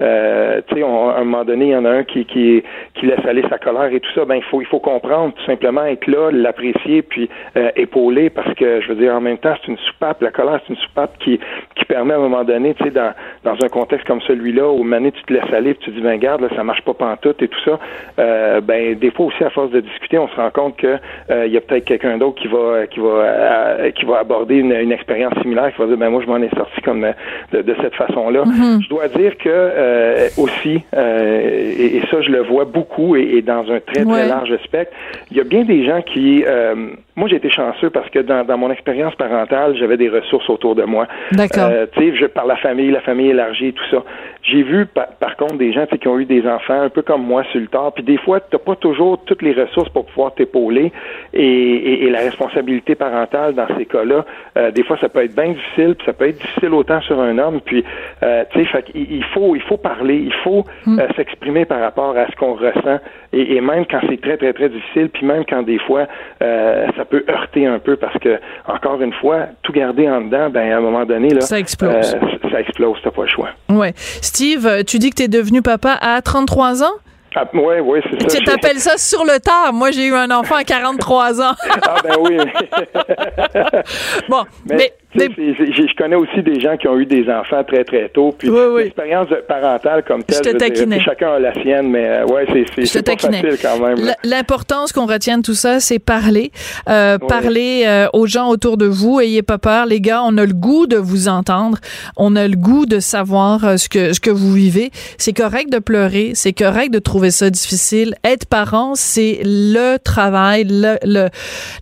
[0.01, 2.63] euh, tu sais, à un moment donné, il y en a un qui, qui,
[2.95, 4.25] qui laisse aller sa colère et tout ça.
[4.25, 8.53] Ben, il faut, il faut comprendre tout simplement être là, l'apprécier, puis euh, épauler, parce
[8.55, 10.21] que je veux dire, en même temps, c'est une soupape.
[10.21, 11.39] La colère, c'est une soupape qui,
[11.75, 14.83] qui permet à un moment donné, tu sais, dans, dans un contexte comme celui-là, où
[14.83, 16.93] mané tu te laisses aller, puis tu te dis, ben garde, là, ça marche pas
[16.93, 17.79] pantoute et tout ça.
[18.19, 20.97] Euh, ben, des fois aussi, à force de discuter, on se rend compte que
[21.29, 24.55] euh, il y a peut-être quelqu'un d'autre qui va, qui va, euh, qui va aborder
[24.57, 27.11] une, une expérience similaire, qui va dire, ben moi, je m'en ai sorti comme euh,
[27.51, 28.43] de, de cette façon-là.
[28.81, 29.49] Je dois dire que
[29.87, 34.03] euh, aussi, euh, et, et ça, je le vois beaucoup, et, et dans un très
[34.03, 34.93] très large spectre,
[35.31, 36.75] il y a bien des gens qui, euh,
[37.15, 40.75] moi, j'ai été chanceux parce que dans, dans mon expérience parentale, j'avais des ressources autour
[40.75, 41.07] de moi.
[41.31, 41.69] D'accord.
[41.71, 44.03] Euh, tu sais, je par la famille, la famille élargie, tout ça.
[44.49, 47.01] J'ai vu par, par contre des gens tu qui ont eu des enfants un peu
[47.01, 47.91] comme moi sur le tard.
[47.93, 50.91] Puis des fois, t'as pas toujours toutes les ressources pour pouvoir t'épauler
[51.33, 54.25] et, et, et la responsabilité parentale dans ces cas-là.
[54.57, 57.19] euh, des fois, ça peut être bien difficile, puis ça peut être difficile autant sur
[57.19, 57.59] un homme.
[57.61, 57.83] Puis
[58.23, 62.27] euh, tu sais, il faut il faut parler, il faut euh, s'exprimer par rapport à
[62.27, 62.99] ce qu'on ressent
[63.33, 66.07] et, et même quand c'est très très très difficile, puis même quand des fois
[66.39, 70.71] ça peut heurter un peu parce que encore une fois, tout garder en dedans, ben
[70.71, 72.15] à un moment donné là, Ça explose.
[72.51, 73.49] ça explose, t'as pas le choix.
[73.69, 73.91] Ouais.
[74.37, 76.91] Steve, euh, tu dis que tu es devenu papa à 33 ans?
[77.35, 78.37] Ah, ouais, ouais, c'est ça.
[78.37, 79.73] Tu t'appelles ça sur le tard.
[79.73, 81.55] Moi, j'ai eu un enfant à 43 ans.
[81.81, 82.37] Ah ben oui.
[84.29, 87.83] bon, mais, Mais, mais- je connais aussi des gens qui ont eu des enfants très
[87.83, 88.33] très tôt.
[88.37, 88.83] Puis Oui, oui.
[88.83, 92.45] l'expérience parentale comme telle, Je te je chacun a la sienne, mais euh, ouais,
[92.75, 93.97] c'est pas facile quand même.
[94.23, 96.51] L'importance qu'on retienne tout ça, c'est parler.
[96.89, 97.27] Euh, Oui.
[97.27, 99.19] Parler euh, aux gens autour de vous.
[99.19, 100.21] Ayez pas peur, les gars.
[100.23, 101.77] On a le goût de vous entendre.
[102.15, 104.91] On a le goût de savoir euh, ce que ce que vous vivez.
[105.17, 106.31] C'est correct de pleurer.
[106.35, 108.15] C'est correct de trouver ça difficile.
[108.23, 111.29] Être parent, c'est le travail, le, le-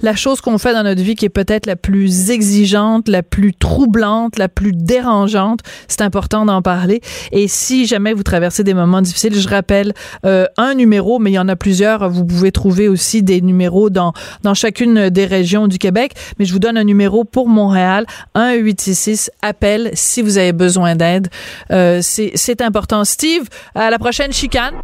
[0.02, 3.53] la chose qu'on fait dans notre vie qui est peut-être la plus exigeante, la plus
[3.53, 5.59] troublante, la plus dérangeante.
[5.88, 7.01] C'est important d'en parler.
[7.32, 9.93] Et si jamais vous traversez des moments difficiles, je rappelle
[10.26, 12.09] euh, un numéro, mais il y en a plusieurs.
[12.09, 14.13] Vous pouvez trouver aussi des numéros dans
[14.43, 16.13] dans chacune des régions du Québec.
[16.39, 18.05] Mais je vous donne un numéro pour Montréal,
[18.36, 21.28] 1 866 appel si vous avez besoin d'aide.
[21.71, 23.03] Euh, c'est important.
[23.03, 24.76] Steve, à la prochaine chicane.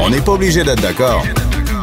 [0.00, 1.24] On n'est pas obligé d'être d'accord,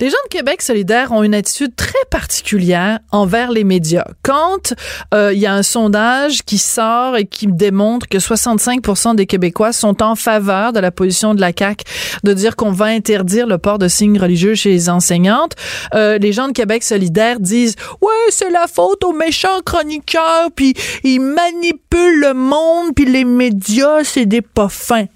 [0.00, 4.06] Les gens de Québec solidaire ont une attitude très particulière envers les médias.
[4.22, 4.74] Quand
[5.12, 9.72] euh, il y a un sondage qui sort et qui démontre que 65 des Québécois
[9.72, 11.84] sont en faveur de la position de la CAQ
[12.24, 15.52] de dire qu'on va interdire le port de signes religieux chez les enseignantes,
[15.94, 20.74] euh, les gens de Québec solidaire disent ouais c'est la faute aux méchants chroniqueurs puis
[21.04, 25.06] ils manipulent le monde puis les médias c'est des pas fins.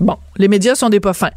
[0.00, 1.30] Bon, les médias sont des pas fins.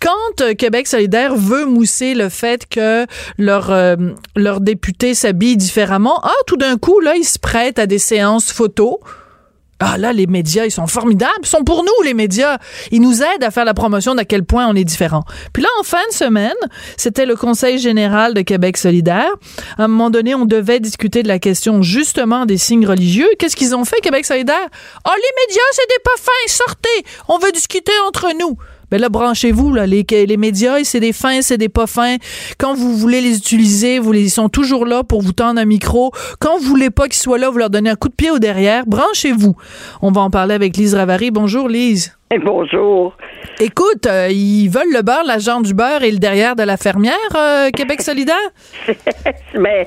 [0.00, 3.06] Quand euh, Québec solidaire veut mousser le fait que
[3.36, 3.96] leur euh,
[4.34, 8.50] leur député s'habille différemment, ah tout d'un coup là, ils se prêtent à des séances
[8.50, 8.96] photos.
[9.80, 11.32] Ah là, les médias, ils sont formidables.
[11.42, 12.58] Ils sont pour nous, les médias.
[12.90, 15.24] Ils nous aident à faire la promotion d'à quel point on est différent.
[15.52, 16.56] Puis là, en fin de semaine,
[16.96, 19.30] c'était le Conseil général de Québec solidaire.
[19.76, 23.28] À un moment donné, on devait discuter de la question justement des signes religieux.
[23.38, 24.68] Qu'est-ce qu'ils ont fait, Québec solidaire?
[25.04, 26.32] Ah, les médias, c'est des pas fins.
[26.48, 27.04] Sortez.
[27.28, 28.56] On veut discuter entre nous.
[28.90, 29.86] Ben là, branchez-vous, là.
[29.86, 32.16] Les, les médias, c'est des fins, c'est des pas fins.
[32.58, 35.64] Quand vous voulez les utiliser, vous les, ils sont toujours là pour vous tendre un
[35.64, 36.10] micro.
[36.40, 38.38] Quand vous voulez pas qu'ils soient là, vous leur donnez un coup de pied au
[38.38, 38.86] derrière.
[38.86, 39.56] Branchez-vous.
[40.02, 41.30] On va en parler avec Lise Ravary.
[41.30, 42.16] Bonjour, Lise.
[42.44, 43.16] Bonjour.
[43.60, 46.76] Écoute, euh, ils veulent le beurre, la jambe du beurre et le derrière de la
[46.76, 48.36] fermière, euh, Québec solidaire?
[49.58, 49.86] Mais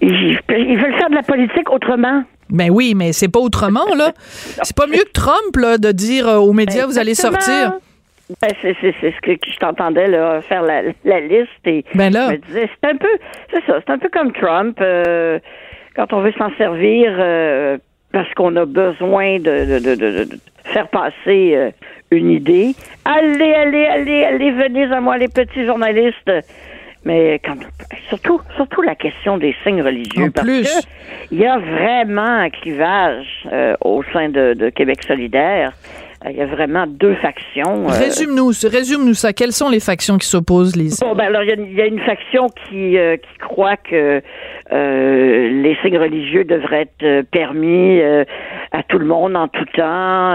[0.00, 2.24] ils, ils veulent faire de la politique autrement.
[2.50, 4.12] Ben oui, mais c'est pas autrement, là.
[4.62, 7.72] C'est pas mieux que Trump, là, de dire euh, aux médias, vous allez sortir.
[8.40, 12.10] Ben, c'est, c'est, c'est ce que je t'entendais là, faire la, la liste et Ben
[12.12, 12.28] là.
[12.28, 13.08] je me disais, c'est un peu,
[13.52, 15.38] c'est ça, c'est un peu comme Trump euh,
[15.94, 17.76] quand on veut s'en servir euh,
[18.12, 21.70] parce qu'on a besoin de, de, de, de- de faire passer euh,
[22.10, 22.74] une idée.
[23.04, 26.30] Allez, allez, allez, allez, venez à moi les petits journalistes.
[27.04, 27.56] Mais quand,
[28.08, 30.24] surtout, surtout la question des signes religieux.
[30.28, 30.62] En parce plus.
[30.62, 30.86] que
[31.32, 35.72] il y a vraiment un clivage euh, au sein de, de Québec solidaire.
[36.30, 37.86] Il y a vraiment deux factions.
[37.86, 39.32] Résume-nous, résume-nous ça.
[39.32, 41.00] Quelles sont les factions qui s'opposent, Lise?
[41.00, 44.22] Bon, ben alors, il y, a une faction qui, qui croit que
[44.70, 48.00] les signes religieux devraient être permis
[48.72, 50.34] à tout le monde en tout temps,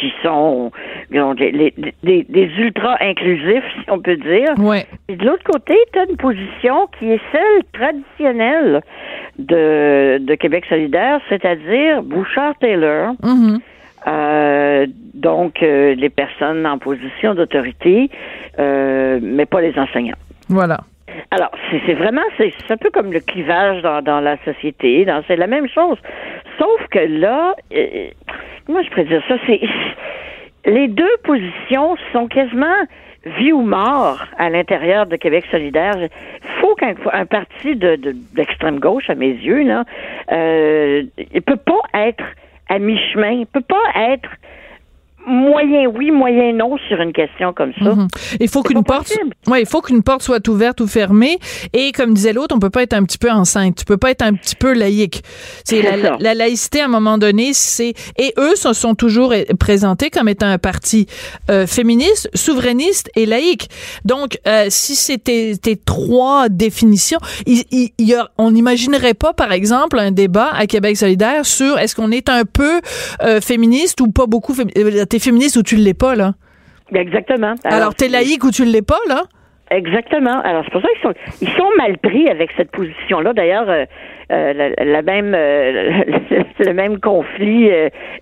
[0.00, 0.70] qui sont
[1.10, 4.54] des, des, des ultra inclusifs, si on peut dire.
[4.58, 4.86] Ouais.
[5.08, 8.82] Et de l'autre côté, tu as une position qui est celle traditionnelle
[9.38, 13.14] de, de Québec solidaire, c'est-à-dire Bouchard-Taylor.
[13.22, 13.60] Mm-hmm.
[14.06, 18.10] Euh, donc, euh, les personnes en position d'autorité,
[18.58, 20.16] euh, mais pas les enseignants.
[20.48, 20.80] Voilà.
[21.30, 25.06] Alors, c'est vraiment, c'est un peu comme le clivage dans, dans la société.
[25.26, 25.98] C'est la même chose.
[26.58, 27.54] Sauf que là,
[28.68, 29.60] moi, je pourrais dire ça, c'est
[30.64, 32.86] les deux positions sont quasiment
[33.24, 35.94] vie ou mort à l'intérieur de Québec solidaire.
[35.96, 37.96] Il faut qu'un un parti de,
[38.34, 39.84] d'extrême gauche, à mes yeux, là,
[40.32, 42.24] euh, il peut pas être
[42.68, 44.28] à mi-chemin, il peut pas être
[45.26, 47.94] moyen oui, moyen non sur une question comme ça.
[47.94, 48.08] Mhm.
[48.40, 49.12] Il faut qu'une porte,
[49.46, 51.38] ouais, il faut qu'une porte soit ouverte ou fermée.
[51.72, 53.76] Et comme disait l'autre, on peut pas être un petit peu enceinte.
[53.76, 55.22] Tu peux pas être un petit peu laïque.
[55.64, 60.10] C'est la, la, laïcité à un moment donné, c'est et eux se sont toujours présentés
[60.10, 61.06] comme étant un parti
[61.50, 63.68] euh, féministe, souverainiste et laïque.
[64.04, 69.52] Donc, euh, si c'était tes trois définitions, il, il, y a, on n'imaginerait pas, par
[69.52, 72.80] exemple, un débat à Québec solidaire sur est-ce qu'on est un peu
[73.22, 76.32] euh, féministe ou pas beaucoup féministe t'es féministe ou tu l'es pas, là?
[76.94, 77.54] Exactement.
[77.64, 79.22] Alors, Alors t'es laïque ou tu l'es pas, là?
[79.70, 80.40] Exactement.
[80.40, 83.32] Alors c'est pour ça qu'ils sont ils sont mal pris avec cette position-là.
[83.32, 83.84] D'ailleurs, euh,
[84.30, 86.02] euh, la, même euh,
[86.58, 87.70] le même conflit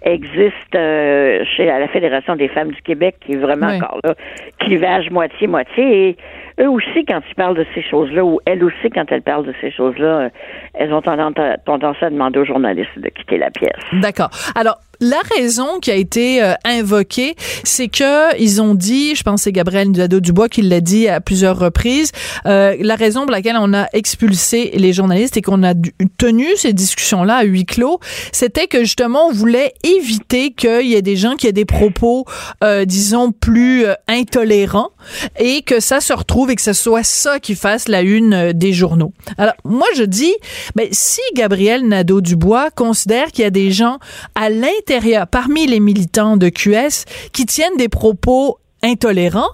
[0.03, 4.15] existe chez la Fédération des femmes du Québec qui est vraiment encore là,
[4.59, 6.09] clivage moitié moitié.
[6.09, 6.17] Et
[6.63, 9.55] eux aussi, quand ils parlent de ces choses-là, ou elles aussi, quand elles parlent de
[9.61, 10.31] ces choses-là,
[10.75, 13.81] elles ont tendance à demander aux journalistes de quitter la pièce.
[13.93, 14.31] D'accord.
[14.55, 17.35] Alors la raison qui a été euh, invoquée,
[17.65, 21.59] c'est que ils ont dit, je pense c'est Gabriel Nadeau-Dubois qui l'a dit à plusieurs
[21.59, 22.13] reprises,
[22.47, 25.73] euh, la raison pour laquelle on a expulsé les journalistes et qu'on a
[26.19, 27.99] tenu ces discussions-là à huis clos,
[28.33, 32.27] c'était que justement on voulait éviter qu'il y ait des gens qui aient des propos,
[32.63, 34.91] euh, disons, plus euh, intolérants
[35.39, 38.75] et que ça se retrouve et que ce soit ça qui fasse la une des
[38.75, 39.13] journaux.
[39.39, 40.35] Alors moi je dis,
[40.77, 43.99] ben si Gabriel Nadeau-Dubois considère qu'il y a des gens
[44.35, 44.90] à l'intérieur
[45.31, 49.51] parmi les militants de QS qui tiennent des propos intolérants,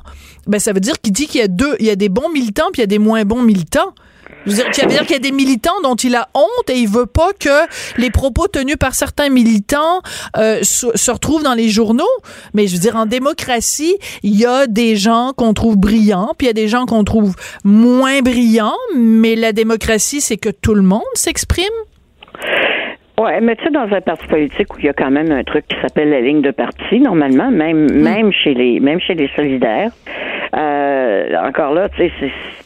[0.47, 2.29] ben ça veut dire qu'il dit qu'il y a deux, il y a des bons
[2.31, 3.93] militants puis il y a des moins bons militants.
[4.47, 7.07] Ça veut dire qu'il y a des militants dont il a honte et il veut
[7.07, 7.67] pas que
[7.97, 10.03] les propos tenus par certains militants
[10.37, 12.05] euh, se, retrouvent dans les journaux.
[12.55, 16.47] Mais je veux dire, en démocratie, il y a des gens qu'on trouve brillants, puis
[16.47, 17.35] il y a des gens qu'on trouve
[17.65, 18.77] moins brillants.
[18.97, 21.67] Mais la démocratie, c'est que tout le monde s'exprime.
[23.19, 25.43] Ouais, mais tu sais, dans un parti politique où il y a quand même un
[25.43, 28.03] truc qui s'appelle la ligne de parti, normalement, même hmm.
[28.03, 29.91] même chez les même chez les solidaires,
[30.55, 32.13] euh, encore là, tu sais,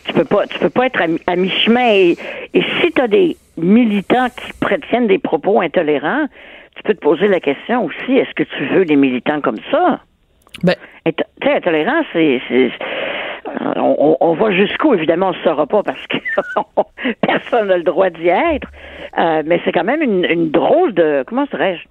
[0.05, 2.17] tu peux pas tu peux pas être à, mi-chemin et,
[2.55, 6.27] et si tu as des militants qui prétiennent des propos intolérants,
[6.75, 10.01] tu peux te poser la question aussi, est-ce que tu veux des militants comme ça?
[10.65, 10.75] Ben,
[11.05, 12.41] tu sais, intolérant, c'est
[13.77, 16.19] on, on, va jusqu'où, évidemment, on ne saura pas parce que
[17.27, 18.69] personne n'a le droit d'y être.
[19.19, 21.85] Euh, mais c'est quand même une, drôle de, comment dirais-je,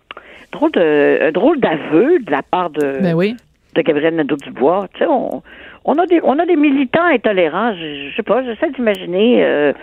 [0.51, 3.35] drôle de, un drôle d'aveu de la part de, ben oui.
[3.75, 4.87] de Gabriel Nadeau-Dubois.
[4.93, 5.41] Tu sais, on,
[5.85, 7.73] on, a des, on a des militants intolérants.
[7.73, 9.43] Je, je sais pas, j'essaie d'imaginer.
[9.43, 9.73] Euh,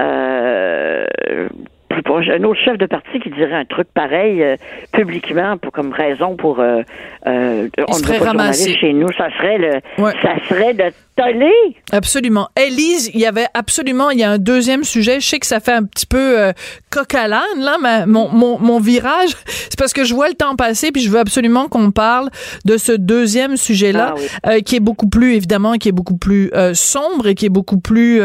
[0.00, 1.06] euh,
[1.92, 4.56] un autre chef de parti qui dirait un truc pareil euh,
[4.92, 6.82] publiquement pour comme raison pour euh,
[7.26, 9.80] euh on ne veut pas chez nous, ça serait le
[10.22, 10.84] ça serait de
[11.90, 12.48] Absolument.
[12.56, 15.60] Elise, il y avait absolument il y a un deuxième sujet, je sais que ça
[15.60, 16.52] fait un petit peu euh,
[16.90, 20.34] coq à l'âne là, mais mon, mon, mon virage, c'est parce que je vois le
[20.34, 22.30] temps passer puis je veux absolument qu'on parle
[22.64, 26.50] de ce deuxième sujet là ah qui est beaucoup plus évidemment qui est beaucoup plus
[26.74, 28.22] sombre et qui est beaucoup plus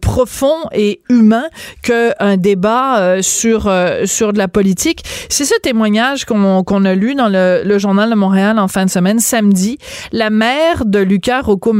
[0.00, 1.44] profond et humain
[1.82, 5.02] qu'un débat euh, sur euh, sur de la politique.
[5.28, 9.18] C'est ce témoignage qu'on a lu dans le, journal de Montréal en fin de semaine
[9.18, 9.78] samedi.
[10.12, 11.72] La mère de Lucas Rocco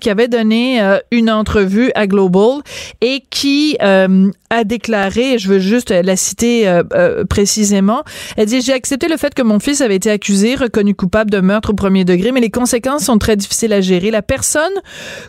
[0.00, 2.62] Qui avait donné euh, une entrevue à Global
[3.00, 6.80] et qui a déclaré, je veux juste la citer
[7.28, 8.02] précisément,
[8.36, 11.40] elle dit j'ai accepté le fait que mon fils avait été accusé, reconnu coupable de
[11.40, 14.10] meurtre au premier degré, mais les conséquences sont très difficiles à gérer.
[14.10, 14.72] La personne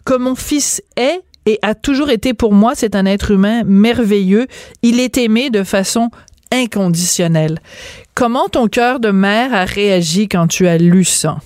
[0.06, 4.48] que mon fils est et a toujours été pour moi, c'est un être humain merveilleux.
[4.82, 6.10] Il est aimé de façon
[6.52, 7.60] inconditionnelle.
[8.16, 11.38] Comment ton cœur de mère a réagi quand tu as lu ça?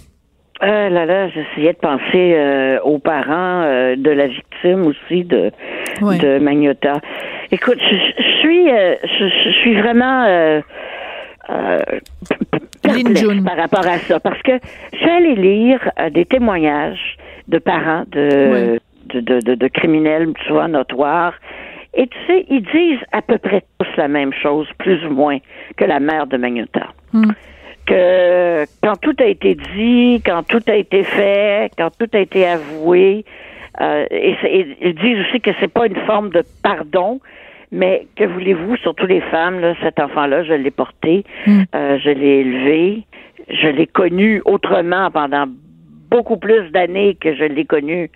[0.63, 5.51] Euh, là, là, j'essayais de penser euh, aux parents euh, de la victime aussi de,
[6.19, 6.99] de Magnota.
[7.51, 10.25] Écoute, je, suis, euh, je, suis vraiment
[12.81, 13.43] perplexe June.
[13.43, 14.51] par rapport à ça parce que
[14.93, 18.79] je allée lire euh, des témoignages de parents de,
[19.13, 21.33] de, de, de- de criminels souvent notoires.
[21.93, 25.39] Et tu sais, ils disent à peu près tous la même chose, plus ou moins,
[25.75, 26.87] que la mère de Magnotta.
[27.85, 32.47] Que quand tout a été dit, quand tout a été fait, quand tout a été
[32.47, 33.25] avoué,
[33.79, 37.19] euh, et, et ils disent aussi que c'est pas une forme de pardon,
[37.71, 41.23] mais que voulez-vous, surtout les femmes, là, cet enfant-là, je l'ai porté,
[41.73, 43.03] euh, je l'ai élevé,
[43.49, 45.45] je l'ai connu autrement pendant
[46.09, 48.11] beaucoup plus d'années que je l'ai connu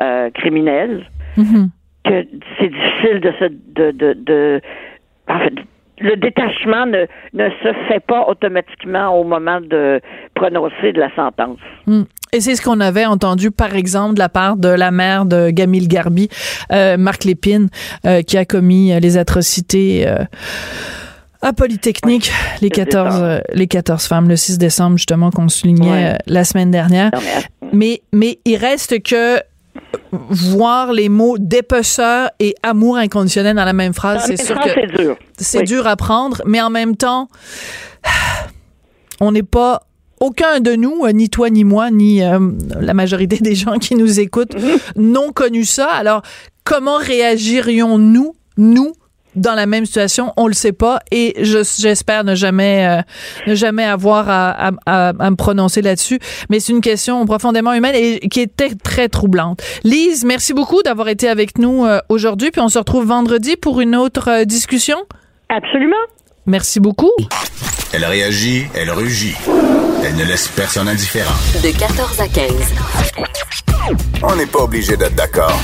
[0.00, 1.06] euh, criminel,
[2.04, 2.26] que
[2.58, 3.44] c'est difficile de se
[3.74, 4.60] de, de, de
[5.28, 5.54] en fait,
[6.00, 10.00] le détachement ne, ne se fait pas automatiquement au moment de
[10.34, 11.58] prononcer de la sentence.
[11.86, 12.02] Hmm.
[12.32, 15.50] Et c'est ce qu'on avait entendu, par exemple, de la part de la mère de
[15.50, 16.28] Gamil Garbi,
[16.72, 17.68] euh, Marc Lépine,
[18.06, 20.16] euh, qui a commis euh, les atrocités euh,
[21.42, 26.16] à Polytechnique, les 14, euh, les 14 femmes, le 6 décembre, justement, qu'on soulignait euh,
[26.26, 27.10] la semaine dernière.
[27.14, 29.38] Non, mais- Mais, mais il reste que
[30.12, 34.70] voir les mots dépeceur et amour inconditionnel dans la même phrase, En c'est sûr que
[34.74, 35.16] c'est dur.
[35.38, 35.64] c'est Oui.
[35.64, 37.28] dur à prendre, mais en même temps,
[39.20, 39.82] on n'est pas
[40.20, 42.38] aucun de nous, euh, ni toi ni moi, ni euh,
[42.80, 44.54] la majorité des gens qui nous écoutent,
[44.96, 45.88] n'ont connu ça.
[45.88, 46.22] Alors,
[46.64, 48.92] comment réagirions-nous, nous,
[49.36, 53.02] dans la même situation, on le sait pas et je- j'espère ne jamais euh,
[53.46, 56.18] ne jamais avoir à, à- à- à me prononcer là-dessus.
[56.50, 59.60] Mais c'est une question profondément humaine et qui était très troublante.
[59.84, 62.50] Lise, merci beaucoup d'avoir été avec nous euh, aujourd'hui.
[62.50, 64.98] Puis on se retrouve vendredi pour une autre euh, discussion.
[65.48, 65.96] Absolument.
[66.46, 67.10] Merci beaucoup.
[67.92, 69.34] Elle réagit, elle rugit.
[70.04, 71.32] Elle ne laisse personne indifférent.
[71.62, 72.46] De 14 à 15.
[74.22, 75.58] On n'est pas obligé d'être d'accord.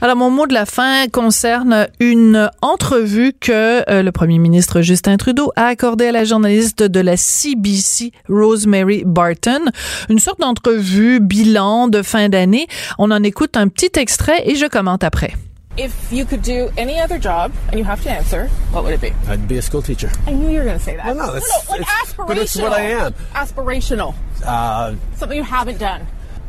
[0.00, 5.16] Alors, mon mot de la fin concerne une entrevue que euh, le premier ministre Justin
[5.16, 9.66] Trudeau a accordée à la journaliste de la CBC, Rosemary Barton.
[10.08, 12.66] Une sorte d'entrevue bilan de fin d'année.
[12.98, 15.34] On en écoute un petit extrait et je commente après.
[15.80, 19.00] If you could do any other job and you have to answer, what would it
[19.00, 19.12] be?
[19.30, 20.10] I'd be a school teacher.
[20.26, 21.04] I knew you were going to say that.
[21.06, 22.26] Well, no, that's- no, like it's- aspirational.
[22.26, 23.14] but it's what I am.
[23.34, 24.14] Aspirational.
[24.44, 26.00] Uh, Something you haven't done.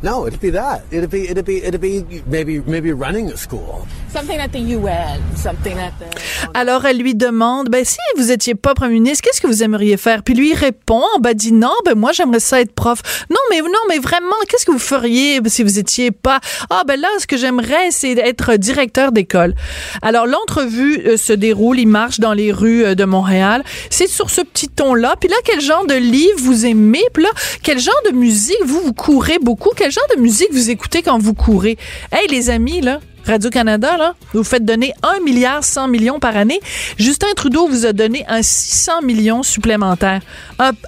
[0.02, 0.82] No, it'd be that.
[0.90, 3.86] It'd be, it'd be, it'd be maybe, maybe running a school.
[4.08, 5.20] Something at the UN.
[5.36, 6.06] Something at the.
[6.54, 9.96] Alors, elle lui demande, ben, si vous étiez pas premier ministre, qu'est-ce que vous aimeriez
[9.96, 10.22] faire?
[10.22, 13.02] Puis lui, il répond, ben, dit non, ben, moi, j'aimerais ça être prof.
[13.30, 16.40] Non, mais, non, mais vraiment, qu'est-ce que vous feriez si vous étiez pas?
[16.70, 19.54] Ah, ben là, ce que j'aimerais, c'est être directeur d'école.
[20.02, 23.62] Alors, l'entrevue euh, se déroule, il marche dans les rues euh, de Montréal.
[23.90, 25.16] C'est sur ce petit ton-là.
[25.20, 27.04] Puis là, quel genre de livre vous aimez?
[27.12, 27.30] Puis là,
[27.62, 29.70] quel genre de musique vous, vous courez beaucoup?
[29.76, 31.76] Quel genre de musique vous écoutez quand vous courez?
[32.12, 36.60] Hey, les amis, là, Radio-Canada, là, vous faites donner 1 milliard 100 millions par année.
[36.96, 40.20] Justin Trudeau vous a donné un 600 millions supplémentaires.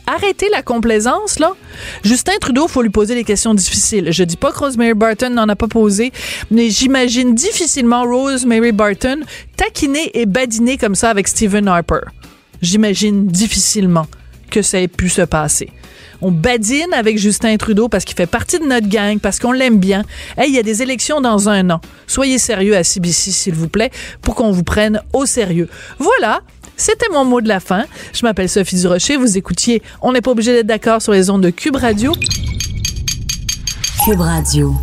[0.07, 1.53] Arrêtez la complaisance, là.
[2.03, 4.13] Justin Trudeau, faut lui poser des questions difficiles.
[4.13, 6.13] Je dis pas que Rosemary Barton n'en a pas posé,
[6.51, 9.21] mais j'imagine difficilement Rosemary Barton
[9.57, 12.01] taquiner et badiner comme ça avec Stephen Harper.
[12.61, 14.07] J'imagine difficilement
[14.51, 15.71] que ça ait pu se passer.
[16.23, 19.79] On badine avec Justin Trudeau parce qu'il fait partie de notre gang, parce qu'on l'aime
[19.79, 20.05] bien.
[20.39, 21.81] Hey, il y a des élections dans un an.
[22.07, 23.91] Soyez sérieux à CBC, s'il vous plaît,
[24.23, 25.69] pour qu'on vous prenne au sérieux.
[25.99, 26.41] Voilà.
[26.77, 27.85] C'était mon mot de la fin.
[28.13, 29.17] Je m'appelle Sophie Durocher.
[29.17, 32.13] Vous écoutiez On n'est pas obligé d'être d'accord sur les ondes de Cube Radio.
[34.05, 34.75] Cube Radio.